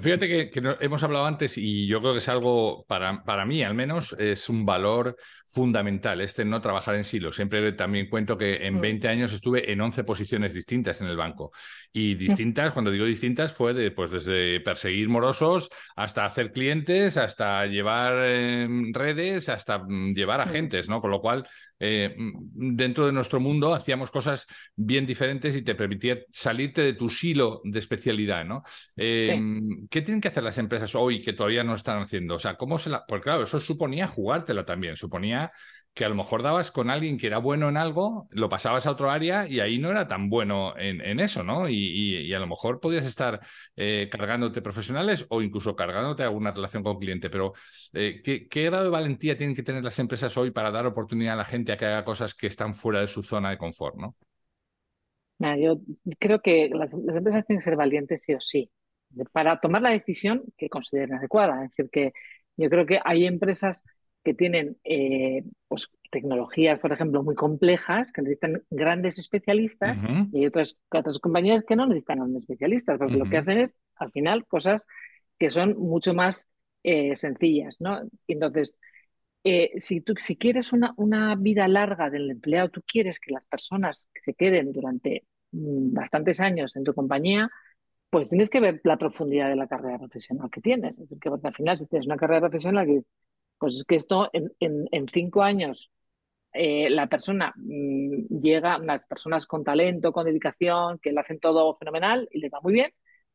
Fíjate 0.00 0.50
que, 0.50 0.62
hemos 0.80 1.02
hablado 1.02 1.26
antes 1.26 1.58
y 1.58 1.86
yo 1.86 2.00
creo 2.00 2.12
que 2.12 2.18
es 2.20 2.28
algo, 2.28 2.86
para, 2.86 3.22
para 3.24 3.44
mí 3.44 3.62
al 3.62 3.74
menos, 3.74 4.16
es 4.18 4.48
un 4.48 4.64
valor 4.64 5.16
fundamental, 5.52 6.22
este 6.22 6.46
no 6.46 6.62
trabajar 6.62 6.94
en 6.94 7.04
silo. 7.04 7.30
Siempre 7.30 7.72
también 7.72 8.08
cuento 8.08 8.38
que 8.38 8.66
en 8.66 8.80
20 8.80 9.06
mm. 9.06 9.10
años 9.10 9.32
estuve 9.34 9.70
en 9.70 9.82
11 9.82 10.04
posiciones 10.04 10.54
distintas 10.54 11.02
en 11.02 11.08
el 11.08 11.16
banco. 11.16 11.52
Y 11.92 12.14
distintas, 12.14 12.72
cuando 12.72 12.90
digo 12.90 13.04
distintas, 13.04 13.52
fue 13.52 13.74
de, 13.74 13.90
pues 13.90 14.10
desde 14.10 14.60
perseguir 14.60 15.10
morosos 15.10 15.68
hasta 15.94 16.24
hacer 16.24 16.52
clientes, 16.52 17.18
hasta 17.18 17.66
llevar 17.66 18.24
em, 18.24 18.94
redes, 18.94 19.50
hasta 19.50 19.78
mm, 19.78 20.14
llevar 20.14 20.38
mm. 20.38 20.48
agentes, 20.48 20.88
¿no? 20.88 21.02
Con 21.02 21.10
lo 21.10 21.20
cual, 21.20 21.46
eh, 21.78 22.14
dentro 22.16 23.04
de 23.04 23.12
nuestro 23.12 23.40
mundo 23.40 23.74
hacíamos 23.74 24.10
cosas 24.10 24.46
bien 24.74 25.04
diferentes 25.04 25.54
y 25.54 25.62
te 25.62 25.74
permitía 25.74 26.18
salirte 26.30 26.80
de 26.80 26.94
tu 26.94 27.10
silo 27.10 27.60
de 27.64 27.78
especialidad, 27.78 28.46
¿no? 28.46 28.62
Em, 28.96 29.81
¿Qué 29.90 30.02
tienen 30.02 30.20
que 30.20 30.28
hacer 30.28 30.42
las 30.42 30.58
empresas 30.58 30.94
hoy 30.94 31.20
que 31.22 31.32
todavía 31.32 31.64
no 31.64 31.74
están 31.74 32.02
haciendo? 32.02 32.34
O 32.36 32.38
sea, 32.38 32.56
¿cómo 32.56 32.78
se 32.78 32.90
la...? 32.90 33.04
Porque 33.06 33.24
claro, 33.24 33.44
eso 33.44 33.58
suponía 33.58 34.06
jugártela 34.06 34.64
también, 34.64 34.96
suponía 34.96 35.52
que 35.94 36.04
a 36.04 36.08
lo 36.08 36.14
mejor 36.14 36.42
dabas 36.42 36.70
con 36.70 36.88
alguien 36.88 37.18
que 37.18 37.26
era 37.26 37.38
bueno 37.38 37.68
en 37.68 37.76
algo, 37.76 38.26
lo 38.30 38.48
pasabas 38.48 38.86
a 38.86 38.90
otro 38.92 39.10
área 39.10 39.46
y 39.46 39.60
ahí 39.60 39.78
no 39.78 39.90
era 39.90 40.08
tan 40.08 40.30
bueno 40.30 40.74
en, 40.78 41.20
eso, 41.20 41.42
¿no? 41.42 41.68
Y, 41.68 42.32
a 42.32 42.38
lo 42.38 42.46
mejor 42.46 42.80
podías 42.80 43.04
estar 43.04 43.40
eh, 43.76 44.08
cargándote 44.10 44.62
profesionales 44.62 45.26
o 45.28 45.42
incluso 45.42 45.76
cargándote 45.76 46.22
alguna 46.22 46.50
relación 46.52 46.82
con 46.82 46.98
cliente. 46.98 47.28
Pero, 47.28 47.52
eh, 47.92 48.22
¿qué, 48.22 48.64
grado 48.64 48.84
de 48.84 48.90
valentía 48.90 49.36
tienen 49.36 49.54
que 49.54 49.62
tener 49.62 49.84
las 49.84 49.98
empresas 49.98 50.34
hoy 50.36 50.50
para 50.50 50.70
dar 50.70 50.86
oportunidad 50.86 51.34
a 51.34 51.38
la 51.38 51.44
gente 51.44 51.72
a 51.72 51.76
que 51.76 51.86
haga 51.86 52.04
cosas 52.04 52.34
que 52.34 52.46
están 52.46 52.74
fuera 52.74 53.00
de 53.00 53.06
su 53.06 53.22
zona 53.22 53.50
de 53.50 53.58
confort, 53.58 53.96
¿no? 53.96 54.16
yo 55.58 55.80
creo 56.20 56.40
que 56.40 56.70
las, 56.72 56.94
empresas 56.94 57.44
tienen 57.44 57.58
que 57.58 57.64
ser 57.64 57.74
valientes 57.74 58.22
sí 58.22 58.32
o 58.32 58.40
sí 58.40 58.70
para 59.32 59.60
tomar 59.60 59.82
la 59.82 59.90
decisión 59.90 60.44
que 60.56 60.68
consideren 60.68 61.14
adecuada. 61.14 61.64
Es 61.64 61.70
decir, 61.70 61.90
que 61.90 62.12
yo 62.56 62.68
creo 62.70 62.86
que 62.86 63.00
hay 63.04 63.26
empresas 63.26 63.84
que 64.24 64.34
tienen 64.34 64.76
eh, 64.84 65.44
pues, 65.68 65.90
tecnologías, 66.10 66.78
por 66.78 66.92
ejemplo, 66.92 67.22
muy 67.22 67.34
complejas, 67.34 68.12
que 68.12 68.22
necesitan 68.22 68.62
grandes 68.70 69.18
especialistas, 69.18 69.98
y 70.32 70.38
hay 70.38 70.46
otras, 70.46 70.78
otras 70.90 71.18
compañías 71.18 71.64
que 71.64 71.74
no 71.76 71.86
necesitan 71.86 72.18
grandes 72.18 72.42
especialistas, 72.42 72.98
porque 72.98 73.16
lo 73.16 73.28
que 73.28 73.38
hacen 73.38 73.58
es, 73.58 73.74
al 73.96 74.12
final, 74.12 74.46
cosas 74.46 74.86
que 75.38 75.50
son 75.50 75.76
mucho 75.76 76.14
más 76.14 76.48
eh, 76.84 77.16
sencillas, 77.16 77.76
¿no? 77.80 78.00
Entonces, 78.28 78.76
eh, 79.44 79.72
si 79.76 80.00
tú 80.00 80.14
si 80.18 80.36
quieres 80.36 80.72
una, 80.72 80.94
una 80.96 81.34
vida 81.34 81.66
larga 81.66 82.10
del 82.10 82.30
empleado, 82.30 82.68
tú 82.68 82.82
quieres 82.86 83.18
que 83.18 83.32
las 83.32 83.46
personas 83.46 84.08
que 84.14 84.20
se 84.20 84.34
queden 84.34 84.72
durante 84.72 85.24
mm, 85.50 85.92
bastantes 85.94 86.38
años 86.38 86.76
en 86.76 86.84
tu 86.84 86.94
compañía, 86.94 87.50
pues 88.12 88.28
tienes 88.28 88.50
que 88.50 88.60
ver 88.60 88.78
la 88.84 88.98
profundidad 88.98 89.48
de 89.48 89.56
la 89.56 89.66
carrera 89.66 89.98
profesional 89.98 90.50
que 90.50 90.60
tienes. 90.60 90.92
Es 90.92 91.08
decir, 91.08 91.18
que 91.18 91.30
al 91.30 91.54
final, 91.54 91.78
si 91.78 91.86
tienes 91.86 92.04
una 92.04 92.18
carrera 92.18 92.42
profesional 92.42 92.86
que 92.86 93.00
pues 93.56 93.78
es 93.78 93.84
que 93.84 93.96
esto 93.96 94.28
en, 94.32 95.08
cinco 95.08 95.42
años 95.42 95.90
eh, 96.52 96.90
la 96.90 97.06
persona 97.06 97.54
mm, 97.56 98.38
llega, 98.42 98.76
las 98.76 99.06
personas 99.06 99.46
con 99.46 99.64
talento, 99.64 100.12
con 100.12 100.26
dedicación, 100.26 100.98
que 100.98 101.10
lo 101.10 101.22
hacen 101.22 101.40
todo 101.40 101.74
fenomenal 101.78 102.28
y 102.32 102.40
les 102.40 102.52
va 102.52 102.60
muy 102.60 102.74
bien, 102.74 102.92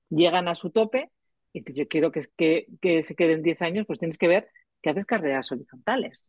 llegan 0.10 0.48
a 0.48 0.54
su 0.54 0.70
tope 0.70 1.10
y 1.54 1.74
yo 1.74 1.88
quiero 1.88 2.12
que, 2.12 2.22
que, 2.38 2.68
que 2.80 3.02
se 3.02 3.16
queden 3.16 3.42
10 3.42 3.64
años, 3.64 3.88
pues 3.88 3.98
tienes 3.98 4.20
que 4.20 4.28
ver 4.28 4.48
que 4.84 4.92
haces 4.92 5.08
carreras 5.08 5.52
horizontales. 5.52 6.22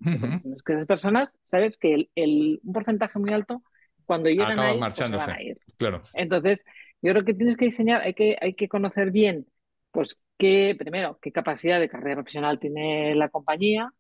Es 0.57 0.63
que 0.63 0.73
esas 0.73 0.87
personas, 0.87 1.39
sabes 1.43 1.77
que 1.77 2.09
el, 2.15 2.61
un 2.65 2.73
porcentaje 2.73 3.19
muy 3.19 3.35
alto, 3.35 3.63
cuando 4.07 4.31
llegan 4.31 4.59
ahí, 4.59 4.79
pues 4.79 5.11
van 5.11 5.31
a 5.31 5.43
ir. 5.43 5.59
Claro. 5.77 6.01
Entonces, 6.15 6.65
yo 7.03 7.13
creo 7.13 7.25
que 7.25 7.35
tienes 7.35 7.57
que 7.57 7.67
diseñar, 7.67 8.03
hay 8.03 8.15
que, 8.15 8.37
hay 8.41 8.55
que 8.55 8.69
conocer 8.69 9.11
bien 9.11 9.47
pues 9.91 10.19
qué, 10.37 10.77
primero, 10.79 11.19
qué 11.21 11.33
capacidad 11.33 11.81
de 11.81 11.89
carrera 11.89 12.17
profesional 12.17 12.59
tiene 12.59 13.15
la 13.15 13.29
compañía, 13.29 13.93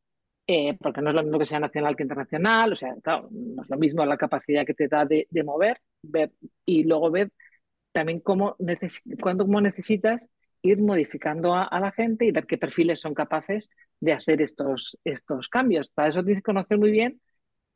eh, 0.46 0.76
porque 0.80 1.02
no 1.02 1.10
es 1.10 1.16
lo 1.16 1.22
mismo 1.22 1.38
que 1.38 1.46
sea 1.46 1.60
nacional 1.60 1.96
que 1.96 2.04
internacional, 2.04 2.72
o 2.72 2.76
sea, 2.76 2.94
claro, 3.02 3.28
no 3.30 3.62
es 3.62 3.68
lo 3.68 3.76
mismo 3.78 4.04
la 4.06 4.16
capacidad 4.16 4.64
que 4.64 4.74
te 4.74 4.88
da 4.88 5.04
de, 5.04 5.26
mover, 5.44 5.80
ver 6.02 6.32
y 6.64 6.84
luego 6.84 7.10
ver 7.10 7.30
también 7.92 8.20
cómo, 8.20 8.56
cómo 9.20 9.60
necesitas 9.60 10.30
ir 10.62 10.80
modificando 10.80 11.54
a, 11.54 11.80
la 11.80 11.92
gente 11.92 12.24
y 12.24 12.32
ver 12.32 12.46
qué 12.46 12.58
perfiles 12.58 13.00
son 13.00 13.14
capaces 13.14 13.70
de 14.00 14.12
hacer 14.12 14.42
estos, 14.42 14.98
estos 15.04 15.48
cambios. 15.48 15.88
Para 15.88 16.08
eso 16.08 16.22
tienes 16.22 16.40
que 16.40 16.44
conocer 16.44 16.78
muy 16.78 16.90
bien 16.90 17.20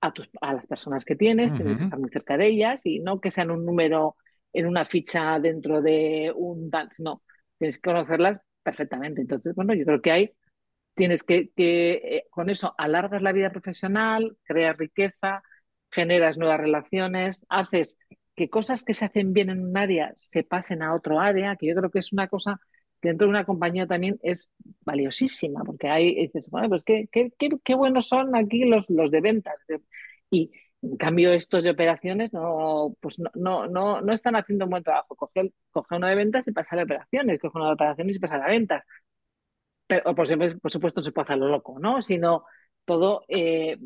a, 0.00 0.12
tus, 0.12 0.30
a 0.40 0.54
las 0.54 0.66
personas 0.66 1.04
que 1.04 1.16
tienes, 1.16 1.54
tienes 1.54 1.78
que 1.78 1.85
estar 1.85 1.98
muy 1.98 2.11
cerca 2.11 2.37
de 2.37 2.48
ellas 2.48 2.82
y 2.85 3.00
no 3.00 3.20
que 3.20 3.30
sean 3.30 3.50
un 3.50 3.64
número 3.64 4.16
en 4.53 4.67
una 4.67 4.85
ficha 4.85 5.38
dentro 5.38 5.81
de 5.83 6.33
un 6.35 6.71
dance, 6.71 7.03
no 7.03 7.23
tienes 7.59 7.79
que 7.79 7.91
conocerlas 7.91 8.41
perfectamente. 8.62 9.21
Entonces, 9.21 9.55
bueno, 9.55 9.75
yo 9.75 9.85
creo 9.85 10.03
que 10.03 10.12
hay, 10.12 10.33
tienes 10.95 11.23
que, 11.23 11.51
que 11.51 11.93
eh, 11.93 12.27
con 12.31 12.51
eso 12.51 12.75
alargas 12.79 13.23
la 13.23 13.33
vida 13.33 13.51
profesional, 13.51 14.37
creas 14.45 14.77
riqueza, 14.77 15.43
generas 15.91 16.38
nuevas 16.38 16.61
relaciones, 16.61 17.45
haces 17.49 17.99
que 18.35 18.49
cosas 18.49 18.83
que 18.83 18.95
se 18.95 19.05
hacen 19.05 19.33
bien 19.33 19.51
en 19.51 19.65
un 19.65 19.77
área 19.77 20.12
se 20.17 20.43
pasen 20.43 20.83
a 20.83 20.95
otro 20.95 21.21
área, 21.21 21.57
que 21.57 21.67
yo 21.67 21.75
creo 21.75 21.91
que 21.91 21.99
es 21.99 22.12
una 22.12 22.29
cosa 22.29 22.61
que 23.01 23.09
dentro 23.09 23.27
de 23.27 23.31
una 23.31 23.45
compañía 23.45 23.87
también 23.87 24.19
es 24.23 24.51
valiosísima, 24.85 25.65
porque 25.65 25.88
hay, 25.88 26.15
dices, 26.15 26.49
bueno, 26.51 26.69
pues 26.69 26.85
qué, 26.85 27.09
qué, 27.11 27.31
qué, 27.37 27.75
buenos 27.75 28.09
son 28.09 28.35
aquí 28.37 28.65
los, 28.65 28.88
los 28.88 29.11
de 29.11 29.21
ventas. 29.21 29.57
Y 30.31 30.53
en 30.83 30.97
cambio, 30.97 31.33
estos 31.33 31.62
de 31.62 31.71
operaciones 31.71 32.33
no, 32.33 32.97
pues 33.01 33.18
no, 33.18 33.31
no, 33.35 33.68
no, 33.68 34.01
no 34.01 34.12
están 34.12 34.35
haciendo 34.35 34.64
un 34.64 34.73
buen 34.73 34.83
trabajo. 34.83 35.14
Coge, 35.14 35.53
coge 35.71 35.97
uno 35.97 36.09
de 36.09 36.16
ventas 36.16 36.47
y 36.49 36.53
pasa 36.53 36.79
a 36.79 36.83
operaciones, 36.83 37.40
coge 37.40 37.57
uno 37.57 37.66
de 37.68 37.75
operaciones 37.75 38.16
y 38.16 38.18
pasa 38.18 38.37
a 38.37 38.49
ventas. 38.49 38.85
Pero, 39.87 40.14
por, 40.14 40.61
por 40.61 40.71
supuesto, 40.71 41.03
se 41.03 41.12
puede 41.12 41.25
hacer 41.25 41.38
lo 41.38 41.49
loco, 41.49 41.79
¿no? 41.79 42.03
Sino 42.03 42.45
todo, 42.85 43.25
eh, 43.29 43.79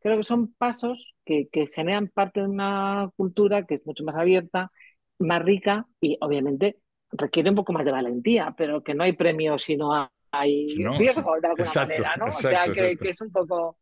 creo 0.00 0.16
que 0.16 0.24
son 0.24 0.52
pasos 0.54 1.14
que, 1.24 1.48
que 1.52 1.68
generan 1.68 2.08
parte 2.08 2.40
de 2.40 2.48
una 2.48 3.10
cultura 3.16 3.64
que 3.64 3.74
es 3.74 3.86
mucho 3.86 4.04
más 4.04 4.16
abierta, 4.16 4.72
más 5.18 5.42
rica 5.42 5.86
y 6.00 6.18
obviamente 6.20 6.80
requiere 7.12 7.50
un 7.50 7.56
poco 7.56 7.72
más 7.72 7.84
de 7.84 7.92
valentía, 7.92 8.54
pero 8.56 8.82
que 8.82 8.94
no 8.94 9.04
hay 9.04 9.12
premio 9.12 9.58
si 9.58 9.76
no 9.76 10.10
hay 10.32 10.66
riesgo 10.98 11.40
de 11.40 11.48
alguna 11.48 11.72
manera, 11.74 12.16
¿no? 12.16 12.26
o 12.26 12.32
sea, 12.32 12.72
que, 12.72 12.96
que, 12.96 13.08
es 13.10 13.20
un 13.20 13.30
poco... 13.30 13.76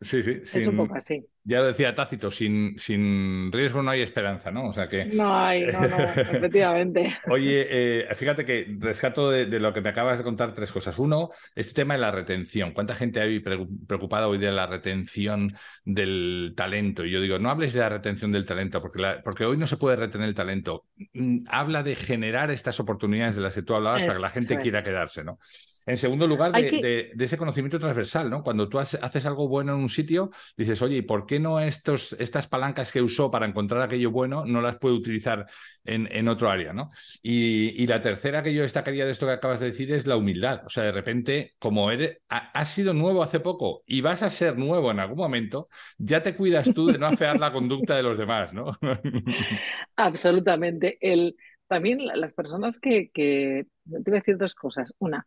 Sí, 0.00 0.22
sí, 0.22 0.40
es 0.44 0.66
un 0.66 0.76
poco 0.76 0.94
así 0.94 1.24
ya 1.48 1.62
decía 1.62 1.94
Tácito, 1.94 2.30
sin, 2.30 2.78
sin 2.78 3.50
riesgo 3.50 3.82
no 3.82 3.90
hay 3.90 4.02
esperanza, 4.02 4.50
¿no? 4.50 4.68
O 4.68 4.72
sea 4.74 4.86
que... 4.86 5.06
No 5.06 5.34
hay, 5.34 5.64
no, 5.64 5.80
no, 5.80 5.96
efectivamente. 6.16 7.16
Oye, 7.30 7.66
eh, 7.70 8.14
fíjate 8.14 8.44
que 8.44 8.76
rescato 8.78 9.30
de, 9.30 9.46
lo 9.58 9.72
que 9.72 9.80
me 9.80 9.88
acabas 9.88 10.18
de 10.18 10.24
contar 10.24 10.52
tres 10.52 10.70
cosas. 10.70 10.98
Uno, 10.98 11.30
este 11.54 11.72
tema 11.72 11.94
de 11.94 12.00
la 12.00 12.10
retención. 12.10 12.72
¿Cuánta 12.74 12.94
gente 12.94 13.18
hay 13.20 13.40
preocupada 13.40 14.28
hoy 14.28 14.36
de 14.36 14.52
la 14.52 14.66
retención 14.66 15.56
del 15.86 16.52
talento? 16.54 17.06
Y 17.06 17.12
yo 17.12 17.22
digo, 17.22 17.38
no 17.38 17.48
hables 17.48 17.72
de 17.72 17.80
la 17.80 17.88
retención 17.88 18.30
del 18.30 18.44
talento, 18.44 18.82
porque, 18.82 19.02
porque 19.24 19.46
hoy 19.46 19.56
no 19.56 19.66
se 19.66 19.78
puede 19.78 19.96
retener 19.96 20.28
el 20.28 20.34
talento. 20.34 20.84
Mm, 21.14 21.44
habla 21.48 21.82
de 21.82 21.96
generar 21.96 22.50
estas 22.50 22.78
oportunidades 22.78 23.36
de 23.36 23.40
las 23.40 23.54
que 23.54 23.62
tú 23.62 23.74
hablabas 23.74 24.02
para 24.02 24.16
que 24.16 24.20
la 24.20 24.30
gente 24.30 24.58
quiera 24.58 24.84
quedarse, 24.84 25.24
¿no? 25.24 25.38
En 25.88 25.96
segundo 25.96 26.26
lugar, 26.26 26.52
de, 26.52 27.12
ese 27.18 27.38
conocimiento 27.38 27.80
transversal, 27.80 28.28
¿no? 28.28 28.42
Cuando 28.42 28.68
tú 28.68 28.78
haces 28.78 29.26
algo 29.26 29.48
bueno 29.48 29.72
en 29.72 29.80
un 29.80 29.88
sitio, 29.88 30.30
dices, 30.56 30.82
oye, 30.82 30.98
¿y 30.98 31.02
por 31.02 31.24
qué 31.24 31.40
no 31.40 31.60
estos, 31.60 32.14
estas 32.18 32.46
palancas 32.46 32.92
que 32.92 33.00
usó 33.00 33.30
para 33.30 33.46
encontrar 33.46 33.80
aquello 33.80 34.10
bueno 34.10 34.44
no 34.44 34.60
las 34.60 34.76
puede 34.76 34.94
utilizar 34.96 35.46
en, 35.84 36.06
en 36.12 36.28
otro 36.28 36.50
área, 36.50 36.74
¿no? 36.74 36.90
Y, 37.22 37.86
la 37.86 38.02
tercera 38.02 38.42
que 38.42 38.52
yo 38.52 38.62
destacaría 38.62 39.06
de 39.06 39.12
esto 39.12 39.24
que 39.24 39.32
acabas 39.32 39.60
de 39.60 39.66
decir 39.68 39.90
es 39.90 40.06
la 40.06 40.16
humildad. 40.16 40.66
O 40.66 40.68
sea, 40.68 40.84
de 40.84 40.92
repente, 40.92 41.54
como 41.58 41.90
eres, 41.90 42.18
has 42.28 42.68
sido 42.68 42.92
nuevo 42.92 43.22
hace 43.22 43.40
poco 43.40 43.82
y 43.86 44.02
vas 44.02 44.22
a 44.22 44.28
ser 44.28 44.58
nuevo 44.58 44.90
en 44.90 45.00
algún 45.00 45.16
momento, 45.16 45.70
ya 45.96 46.22
te 46.22 46.36
cuidas 46.36 46.74
tú 46.74 46.88
de 46.88 46.98
no 46.98 47.06
afear 47.06 47.40
la 47.40 47.50
conducta 47.50 47.96
de 47.96 48.02
los 48.02 48.18
demás, 48.18 48.52
¿no? 48.52 48.72
Absolutamente. 49.96 50.98
El, 51.00 51.34
también 51.66 52.06
las 52.06 52.34
personas 52.34 52.78
que, 52.78 53.10
que, 53.10 53.66
te 53.86 54.10
voy 54.10 54.18
a 54.18 54.20
decir 54.20 54.36
dos 54.36 54.54
cosas. 54.54 54.92
Una, 54.98 55.26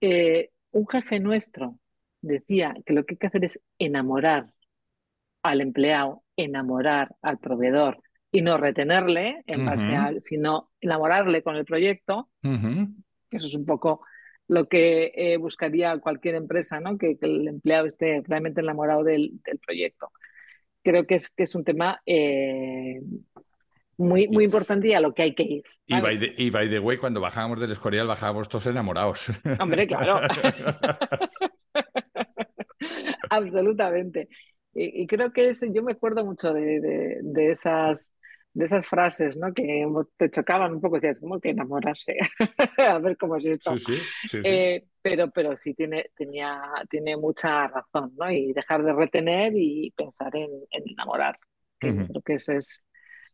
eh, 0.00 0.50
un 0.72 0.86
jefe 0.86 1.20
nuestro 1.20 1.78
decía 2.20 2.74
que 2.84 2.92
lo 2.92 3.04
que 3.04 3.14
hay 3.14 3.18
que 3.18 3.26
hacer 3.26 3.44
es 3.44 3.60
enamorar 3.78 4.52
al 5.42 5.60
empleado, 5.60 6.22
enamorar 6.36 7.14
al 7.22 7.38
proveedor 7.38 8.02
y 8.30 8.42
no 8.42 8.58
retenerle 8.58 9.42
en 9.46 9.64
base 9.64 9.94
a, 9.94 10.12
sino 10.22 10.70
enamorarle 10.80 11.42
con 11.42 11.56
el 11.56 11.64
proyecto. 11.64 12.28
Eso 12.42 13.46
es 13.46 13.54
un 13.54 13.64
poco 13.64 14.02
lo 14.48 14.68
que 14.68 15.12
eh, 15.14 15.36
buscaría 15.36 15.98
cualquier 15.98 16.34
empresa, 16.34 16.80
¿no? 16.80 16.98
Que, 16.98 17.16
el 17.20 17.48
empleado 17.48 17.86
esté 17.86 18.22
realmente 18.26 18.60
enamorado 18.60 19.04
del, 19.04 19.40
proyecto. 19.64 20.10
Creo 20.82 21.06
que 21.06 21.16
es, 21.16 21.30
que 21.30 21.42
es 21.42 21.54
un 21.54 21.64
tema 21.64 22.00
eh, 22.06 23.00
muy, 23.98 24.28
muy 24.28 24.44
importante 24.44 24.88
y 24.88 24.94
a 24.94 25.00
lo 25.00 25.12
que 25.12 25.22
hay 25.22 25.34
que 25.34 25.42
ir. 25.42 25.64
Y 25.86 26.00
by, 26.50 26.70
the, 26.70 26.78
way, 26.78 26.96
cuando 26.96 27.20
bajábamos 27.20 27.60
del 27.60 27.72
Escorial, 27.72 28.06
bajábamos 28.06 28.48
todos 28.48 28.66
enamorados. 28.66 29.30
Hombre, 29.60 29.86
claro. 29.86 30.20
Absolutamente. 33.30 34.28
Y, 34.72 35.06
creo 35.08 35.32
que 35.32 35.52
yo 35.74 35.82
me 35.82 35.92
acuerdo 35.92 36.24
mucho 36.24 36.52
de, 36.52 37.18
de, 37.20 37.50
esas 37.50 38.12
de 38.54 38.64
esas 38.64 38.86
frases, 38.86 39.36
¿no? 39.36 39.52
Que 39.52 39.84
te 40.16 40.30
chocaban 40.30 40.74
un 40.74 40.80
poco, 40.80 40.96
decías, 40.96 41.18
¿cómo 41.18 41.40
que 41.40 41.50
enamorarse? 41.50 42.16
a 42.78 42.98
ver 42.98 43.16
cómo 43.16 43.36
es 43.36 43.46
esto. 43.46 43.76
Sí, 43.76 43.98
sí, 44.24 44.40
eh, 44.44 44.84
pero, 45.02 45.30
pero 45.30 45.56
sí 45.56 45.74
tiene, 45.74 46.10
tenía, 46.16 46.62
tiene 46.88 47.16
mucha 47.16 47.66
razón, 47.66 48.12
¿no? 48.16 48.30
Y 48.30 48.52
dejar 48.52 48.84
de 48.84 48.92
retener 48.92 49.52
y 49.56 49.92
pensar 49.96 50.34
en, 50.36 50.50
enamorar. 50.70 51.36
Creo 51.78 52.22
que 52.24 52.34
eso 52.34 52.52
es, 52.52 52.84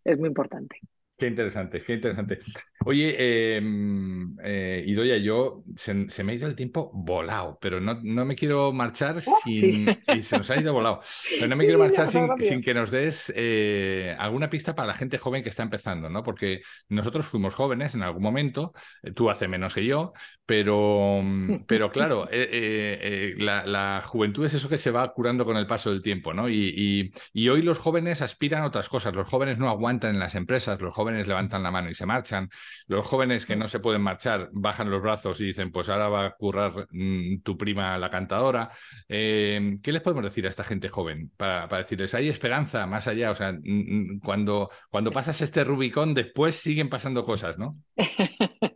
es 0.04 0.18
muy 0.18 0.28
importante. 0.28 0.80
Qué 1.16 1.28
interesante, 1.28 1.80
qué 1.80 1.94
interesante. 1.94 2.40
Oye, 2.86 3.56
em, 3.56 4.36
eh, 4.42 4.82
Idoya, 4.84 5.16
yo 5.16 5.62
se, 5.76 5.94
me 6.24 6.32
ha 6.32 6.34
ido 6.34 6.48
el 6.48 6.56
tiempo 6.56 6.90
volado, 6.92 7.56
pero 7.60 7.80
no, 7.80 8.00
no 8.02 8.24
me 8.24 8.34
quiero 8.34 8.72
marchar 8.72 9.22
Oh, 9.26 9.38
sin. 9.44 9.96
sí. 10.04 10.04
Y 10.08 10.22
se 10.22 10.36
nos 10.36 10.50
ha 10.50 10.56
ido 10.56 10.72
volado. 10.74 11.00
Pero 11.38 11.48
no 11.48 11.54
me 11.56 11.62
Sí, 11.62 11.66
quiero 11.66 11.78
ha 11.78 11.78
marchar 11.78 12.08
sin, 12.08 12.34
sin 12.40 12.60
que 12.60 12.74
nos 12.74 12.90
des 12.90 13.32
eh, 13.36 14.16
alguna 14.18 14.50
pista 14.50 14.74
para 14.74 14.88
la 14.88 14.94
gente 14.94 15.16
joven 15.18 15.44
que 15.44 15.50
está 15.50 15.62
empezando, 15.62 16.10
¿no? 16.10 16.24
Porque 16.24 16.62
nosotros 16.88 17.26
fuimos 17.26 17.54
jóvenes 17.54 17.94
en 17.94 18.02
algún 18.02 18.22
momento, 18.22 18.72
eh, 19.04 19.12
tú 19.12 19.30
hace 19.30 19.46
menos 19.46 19.72
que 19.72 19.86
yo, 19.86 20.12
pero, 20.44 21.20
mm, 21.22 21.64
pero 21.66 21.90
claro, 21.92 22.28
eh, 22.30 23.34
la, 23.38 23.64
la 23.66 24.00
juventud 24.04 24.44
es 24.44 24.54
eso 24.54 24.68
que 24.68 24.78
se 24.78 24.90
va 24.90 25.12
curando 25.14 25.44
con 25.44 25.56
el 25.56 25.66
paso 25.68 25.90
del 25.90 26.02
tiempo, 26.02 26.34
¿no? 26.34 26.48
Y, 26.48 26.72
y- 26.76 27.12
y 27.32 27.48
hoy 27.48 27.62
los 27.62 27.78
jóvenes 27.78 28.20
aspiran 28.20 28.62
a 28.62 28.66
otras 28.66 28.88
cosas. 28.88 29.14
Los 29.14 29.28
jóvenes 29.28 29.58
no 29.58 29.68
aguantan 29.68 30.10
en 30.14 30.18
las 30.20 30.34
empresas, 30.34 30.80
los 30.80 30.92
jóvenes 30.94 31.03
levantan 31.10 31.62
la 31.62 31.70
mano 31.70 31.90
y 31.90 31.94
se 31.94 32.06
marchan. 32.06 32.48
Los 32.86 33.06
jóvenes 33.06 33.46
que 33.46 33.56
no 33.56 33.68
se 33.68 33.80
pueden 33.80 34.02
marchar 34.02 34.48
bajan 34.52 34.90
los 34.90 35.02
brazos 35.02 35.40
y 35.40 35.46
dicen, 35.46 35.70
pues 35.70 35.88
ahora 35.88 36.08
va 36.08 36.26
a 36.26 36.34
currar 36.34 36.86
mm, 36.90 37.42
tu 37.42 37.56
prima 37.56 37.98
la 37.98 38.10
cantadora. 38.10 38.70
Eh, 39.08 39.78
¿qué 39.82 39.92
les 39.92 40.02
podemos 40.02 40.24
decir 40.24 40.46
a 40.46 40.48
esta 40.48 40.64
gente 40.64 40.88
joven 40.88 41.30
para, 41.36 41.68
para 41.68 41.82
decirles, 41.82 42.14
hay 42.14 42.28
esperanza 42.28 42.86
más 42.86 43.06
allá? 43.08 43.30
O 43.30 43.34
sea, 43.34 43.52
mm, 43.52 43.60
mm, 43.64 44.20
cuando, 44.20 44.70
cuando 44.90 45.10
pasas 45.12 45.40
este 45.40 45.64
Rubicón, 45.64 46.14
después 46.14 46.56
siguen 46.56 46.88
pasando 46.88 47.24
cosas, 47.24 47.58
¿no? 47.58 47.72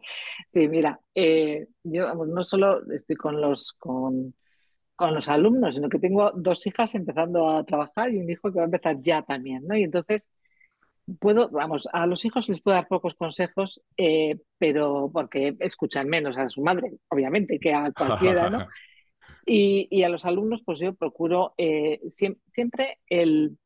Sí, 0.49 0.67
mira, 0.67 0.99
eh, 1.15 1.67
yo 1.83 2.15
no 2.15 2.43
solo 2.43 2.81
estoy 2.91 3.17
con 3.17 3.39
los, 3.39 3.75
con, 3.75 4.35
con 4.97 5.15
los 5.15 5.29
alumnos, 5.29 5.75
sino 5.75 5.91
que 5.91 5.99
tengo 5.99 6.33
dos 6.35 6.67
hijas 6.67 6.95
empezando 6.95 7.51
a 7.51 7.65
trabajar 7.65 8.11
y 8.13 8.19
un 8.19 8.31
hijo 8.31 8.51
que 8.51 8.57
va 8.57 8.63
a 8.63 8.65
empezar 8.65 8.99
ya 8.99 9.23
también, 9.23 9.67
¿no? 9.67 9.77
Y 9.77 9.83
entonces 9.83 10.31
puedo, 11.21 11.49
vamos, 11.51 11.89
a 11.93 12.07
los 12.07 12.25
hijos 12.25 12.49
les 12.49 12.61
puedo 12.61 12.77
dar 12.77 12.89
pocos 12.89 13.15
consejos, 13.15 13.81
eh, 13.97 14.37
pero 14.59 15.11
porque 15.13 15.57
escuchan 15.61 16.09
menos 16.09 16.39
a 16.39 16.49
su 16.49 16.63
madre, 16.63 16.93
obviamente, 17.09 17.59
que 17.61 17.73
a 17.75 17.93
cualquiera, 17.93 18.49
¿no? 18.51 18.65
Y, 19.47 19.89
y 19.91 20.05
a 20.05 20.11
los 20.11 20.27
alumnos, 20.27 20.63
pues 20.65 20.79
yo 20.79 20.95
procuro 20.95 21.55
eh, 21.59 22.01
siem- 22.07 22.39
siempre 22.53 22.99
el 23.09 23.59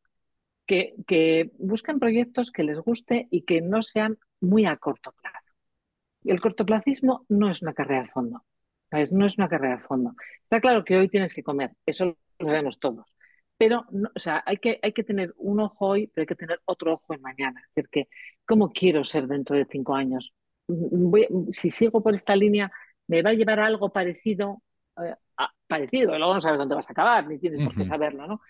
que, 0.67 0.95
que 1.07 1.53
busquen 1.59 2.01
proyectos 2.01 2.51
que 2.53 2.65
les 2.65 2.79
guste 2.81 3.29
y 3.31 3.43
que 3.43 3.61
no 3.63 3.83
sean 3.83 4.19
muy 4.41 4.67
a 4.67 4.77
corto 4.77 5.13
plazo. 5.13 5.53
El 6.25 6.41
cortoplacismo 6.41 7.27
no 7.29 7.51
es 7.51 7.63
una 7.63 7.75
carrera 7.75 8.03
de 8.03 8.09
fondo, 8.09 8.45
¿sabes? 8.91 9.13
No 9.13 9.27
es 9.27 9.39
una 9.39 9.49
carrera 9.49 9.77
de 9.77 9.83
fondo. 9.83 10.15
Está 10.43 10.61
claro 10.61 10.85
que 10.85 10.97
hoy 10.97 11.09
tienes 11.09 11.35
que 11.35 11.43
comer, 11.43 11.73
eso 11.87 12.17
lo 12.39 12.47
sabemos 12.47 12.79
todos. 12.79 13.17
Pero, 13.63 13.87
no, 13.93 14.11
o 14.13 14.19
sea, 14.19 14.43
hay 14.45 14.57
que, 14.57 14.81
hay 14.83 14.93
que 14.93 15.05
tener 15.05 15.33
un 15.37 15.61
ojo 15.61 15.87
hoy, 15.87 16.09
pero 16.09 16.23
hay 16.23 16.27
que 16.27 16.35
tener 16.35 16.61
otro 16.65 16.95
ojo 16.95 17.15
en 17.15 17.23
mañana. 17.23 17.61
Es 17.69 17.75
decir, 17.77 17.89
que, 17.91 18.09
¿cómo 18.45 18.73
quiero 18.73 19.05
ser 19.05 19.29
dentro 19.29 19.55
de 19.55 19.67
cinco 19.71 19.95
años? 19.95 20.35
Voy- 20.67 21.29
si 21.51 21.71
sigo 21.71 22.03
por 22.03 22.13
esta 22.13 22.35
línea, 22.35 22.73
¿me 23.07 23.23
va 23.23 23.31
a 23.31 23.35
llevar 23.35 23.61
a 23.61 23.67
algo 23.67 23.93
parecido? 23.93 24.61
eh, 25.01 25.15
a- 25.37 25.53
parecido, 25.69 26.19
luego 26.19 26.35
no 26.35 26.41
sabes 26.41 26.59
dónde 26.59 26.75
vas 26.75 26.91
a 26.91 26.93
acabar, 26.93 27.29
ni 27.29 27.39
tienes 27.39 27.61
por 27.61 27.77
qué 27.77 27.85
saberlo, 27.85 28.27
¿no? 28.27 28.41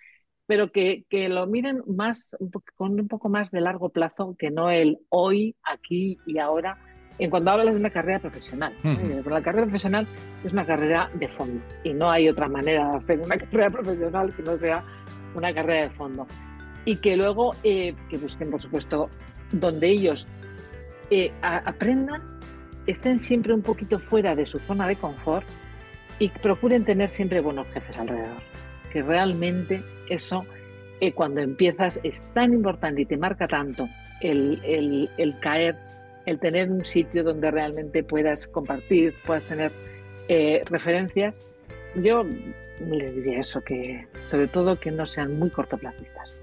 Pero 0.47 0.73
que, 0.73 1.05
que 1.11 1.29
lo 1.29 1.47
miren 1.47 1.83
más, 1.87 2.35
con 2.75 2.99
un 2.99 3.07
poco 3.07 3.29
más 3.29 3.51
de 3.51 3.61
largo 3.61 3.91
plazo 3.91 4.35
que 4.39 4.51
no 4.51 4.71
el 4.71 4.99
hoy, 5.11 5.55
aquí 5.63 6.19
y 6.27 6.39
ahora, 6.39 6.79
en 7.19 7.29
cuanto 7.29 7.51
hablas 7.51 7.75
de 7.75 7.81
una 7.81 7.91
carrera 7.91 8.19
profesional. 8.19 8.73
La 9.27 9.43
carrera 9.43 9.65
profesional 9.67 10.07
es 10.43 10.53
una 10.55 10.65
carrera 10.65 11.11
de 11.15 11.29
fondo 11.29 11.63
y 11.85 11.93
no 11.93 12.11
hay 12.11 12.31
otra 12.31 12.49
manera 12.49 12.93
de 12.93 12.97
hacer 12.97 13.21
una 13.21 13.37
carrera 13.39 13.71
profesional 13.71 14.35
que 14.35 14.43
no 14.43 14.57
sea 14.59 14.83
una 15.35 15.53
carrera 15.55 15.83
de 15.83 15.91
fondo. 15.91 16.27
Y 16.85 16.97
que 16.97 17.17
luego 17.17 17.55
eh, 17.63 17.95
que 18.09 18.17
busquen, 18.19 18.51
por 18.51 18.61
supuesto, 18.61 19.09
donde 19.53 19.89
ellos 19.89 20.27
eh, 21.11 21.31
aprendan, 21.43 22.23
estén 22.87 23.19
siempre 23.19 23.53
un 23.55 23.63
poquito 23.63 23.99
fuera 23.99 24.35
de 24.35 24.47
su 24.47 24.59
zona 24.61 24.87
de 24.89 24.97
confort 24.97 25.47
y 26.19 26.29
procuren 26.31 26.85
tener 26.85 27.11
siempre 27.11 27.41
buenos 27.41 27.67
jefes 27.69 27.97
alrededor. 27.99 28.43
Que 28.93 29.03
realmente 29.03 29.83
eso, 30.09 30.45
eh, 31.01 31.13
cuando 31.13 31.41
empiezas, 31.41 32.01
es 32.03 32.23
tan 32.35 32.53
importante 32.55 33.03
y 33.03 33.07
te 33.07 33.17
marca 33.17 33.47
tanto 33.47 33.89
el, 34.21 34.61
el- 34.65 35.11
el 35.19 35.39
caer, 35.41 35.77
el 36.27 36.39
tener 36.39 36.71
un 36.71 36.85
sitio 36.85 37.23
donde 37.25 37.51
realmente 37.51 38.03
puedas 38.03 38.47
compartir, 38.49 39.15
puedas 39.27 39.45
tener 39.45 39.71
eh, 40.29 40.63
referencias. 40.67 41.41
Yo 41.97 42.25
les 42.87 43.15
diría 43.15 43.41
eso, 43.41 43.63
que 43.63 44.07
sobre 44.29 44.49
todo 44.49 44.79
que 44.81 44.91
no 44.91 45.07
sean 45.07 45.39
muy 45.39 45.51
cortoplacistas, 45.51 46.41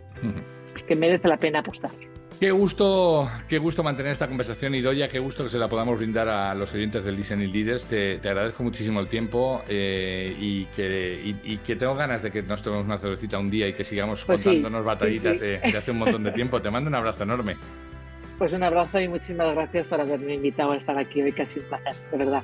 que 0.88 0.96
merece 0.96 1.28
la 1.28 1.38
pena 1.38 1.60
apostar. 1.60 1.92
Qué 2.40 2.52
gusto, 2.52 3.30
qué 3.50 3.58
gusto 3.58 3.84
mantener 3.84 4.14
esta 4.14 4.26
conversación, 4.26 4.74
Idoya, 4.74 5.10
qué 5.10 5.20
gusto 5.20 5.44
que 5.44 5.50
se 5.50 5.58
la 5.58 5.68
podamos 5.68 5.98
brindar 5.98 6.30
a 6.30 6.56
los 6.56 6.74
oyentes 6.74 7.04
del 7.04 7.18
Listening 7.18 7.52
Leaders. 7.52 7.86
Te, 7.88 8.18
te 8.20 8.30
agradezco 8.30 8.64
muchísimo 8.64 9.02
el 9.02 9.10
tiempo 9.10 9.62
eh, 9.68 10.34
y, 10.40 10.64
que, 10.68 11.22
y- 11.44 11.54
y 11.54 11.58
que 11.58 11.76
tengo 11.76 11.96
ganas 11.96 12.22
de 12.24 12.32
que 12.32 12.42
nos 12.42 12.62
tomemos 12.64 12.86
una 12.86 12.98
cervecita 12.98 13.38
un 13.40 13.50
día 13.50 13.68
y 13.68 13.74
que 13.74 13.84
sigamos 13.84 14.24
Pues 14.24 14.42
sí, 14.42 14.50
contándonos 14.52 14.86
batallitas 14.86 15.34
sí, 15.34 15.40
sí. 15.40 15.46
De, 15.46 15.60
de 15.60 15.78
hace 15.78 15.92
un 15.92 15.98
montón 15.98 16.24
de 16.24 16.32
tiempo. 16.32 16.62
Te 16.62 16.72
mando 16.72 16.88
un 16.88 16.96
abrazo 16.96 17.24
enorme. 17.24 17.58
Pues 18.38 18.54
un 18.54 18.64
abrazo 18.64 19.02
y 19.02 19.10
muchísimas 19.10 19.54
gracias 19.54 19.88
por 19.88 20.00
haberme 20.00 20.36
invitado 20.36 20.72
a 20.72 20.78
estar 20.78 20.98
aquí 20.98 21.22
hoy, 21.22 21.34
casi 21.34 21.60
un 21.60 21.66
placer, 21.66 21.94
de 22.10 22.18
verdad. 22.20 22.44